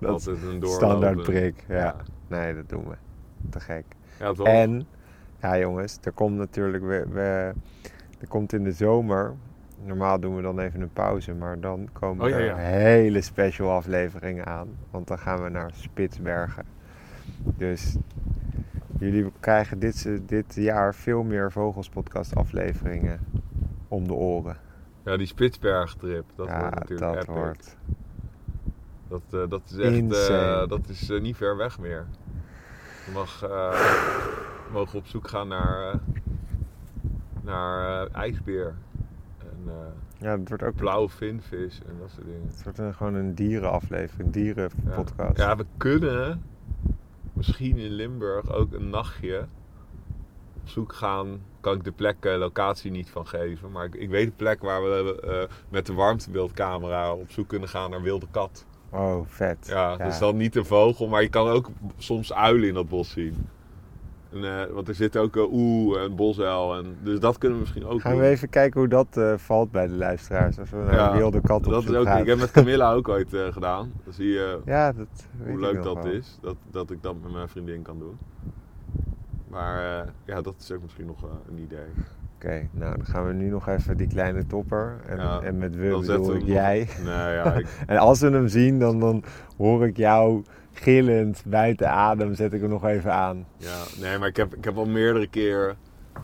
[0.00, 1.64] Dat is altijd een standaard prik.
[1.68, 1.76] Ja.
[1.76, 1.96] Ja.
[2.28, 2.94] Nee, dat doen we.
[3.50, 3.84] Te gek.
[4.18, 4.46] Ja, toch?
[4.46, 4.86] En,
[5.40, 7.54] ja jongens, er komt natuurlijk weer,
[8.20, 9.34] er komt in de zomer,
[9.84, 13.70] normaal doen we dan even een pauze, maar dan komen Oh, ja, er hele special
[13.70, 14.68] afleveringen aan.
[14.90, 16.64] Want dan gaan we naar Spitsbergen.
[17.56, 17.96] Dus
[18.98, 23.20] jullie krijgen dit, dit jaar veel meer Vogels podcast afleveringen
[23.88, 24.56] om de oren.
[25.04, 27.34] Ja, die Spitsberg-trip, dat ja, wordt natuurlijk dat epic.
[27.34, 27.76] wordt.
[29.08, 32.06] Dat, eh, dat is echt, eh, dat is eh, niet ver weg meer.
[33.06, 36.00] Je mag, we mogen op zoek gaan naar,
[37.42, 38.74] naar ijsbeer.
[39.38, 39.72] En
[40.18, 42.48] Ja, het wordt ook blauwe vinvis en dat soort dingen.
[42.48, 45.36] het wordt een, gewoon een dierenaflevering, een dierenpodcast.
[45.36, 46.42] Ja, we kunnen
[47.32, 49.46] misschien in Limburg ook een nachtje
[50.62, 51.40] op zoek gaan.
[51.60, 53.70] Kan ik de plek, locatie niet van geven.
[53.70, 57.90] Maar ik, ik weet de plek waar we met de warmtebeeldcamera op zoek kunnen gaan
[57.90, 58.66] naar wilde kat.
[58.90, 59.66] Oh, vet.
[59.68, 63.10] Ja, dus dan niet een vogel, maar je kan ook soms uilen in dat bos
[63.10, 63.46] zien.
[64.32, 66.76] En, eh, want er zit ook een oeh en bosuil.
[66.76, 68.20] En, dus dat kunnen we misschien ook Gaan doen.
[68.20, 70.58] we even kijken hoe dat eh, valt bij de luisteraars.
[70.58, 72.06] Als we naar Ja, een wilde kat op dat is ook.
[72.06, 73.92] Ik heb met Camilla ook ooit eh, gedaan.
[74.04, 75.06] Dan zie je Ja, dat
[75.46, 76.12] hoe leuk dat wel.
[76.12, 76.38] is.
[76.40, 78.18] Dat, dat ik dat met mijn vriendin kan doen.
[79.48, 81.86] Maar eh, ja, dat is ook misschien nog eh, een idee.
[82.44, 84.96] Oké, nou dan gaan we nu nog even die kleine topper.
[85.06, 86.88] En, Ja, en met we bedoel we ik jij.
[87.04, 89.22] Ja, ik, En als we hem zien, dan, dan
[89.56, 92.34] hoor ik jou gillend buiten adem.
[92.34, 93.46] Zet ik hem nog even aan.
[93.56, 95.76] ja, nee, maar ik heb, ik heb al meerdere keer,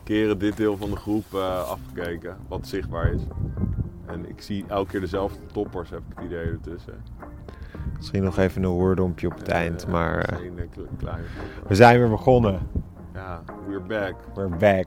[0.04, 2.36] keren dit deel van de groep eh, afgekeken.
[2.48, 3.20] Wat zichtbaar is.
[4.06, 6.94] En ik zie elke keer dezelfde toppers, heb ik het idee ertussen.
[7.96, 9.84] Misschien nog even een woordompje op het eind.
[9.84, 10.36] Eh, Maar eh,
[10.70, 11.22] kle- kleine
[11.68, 12.58] we zijn weer begonnen.
[13.14, 14.14] Ja, we're back.
[14.34, 14.86] We're back.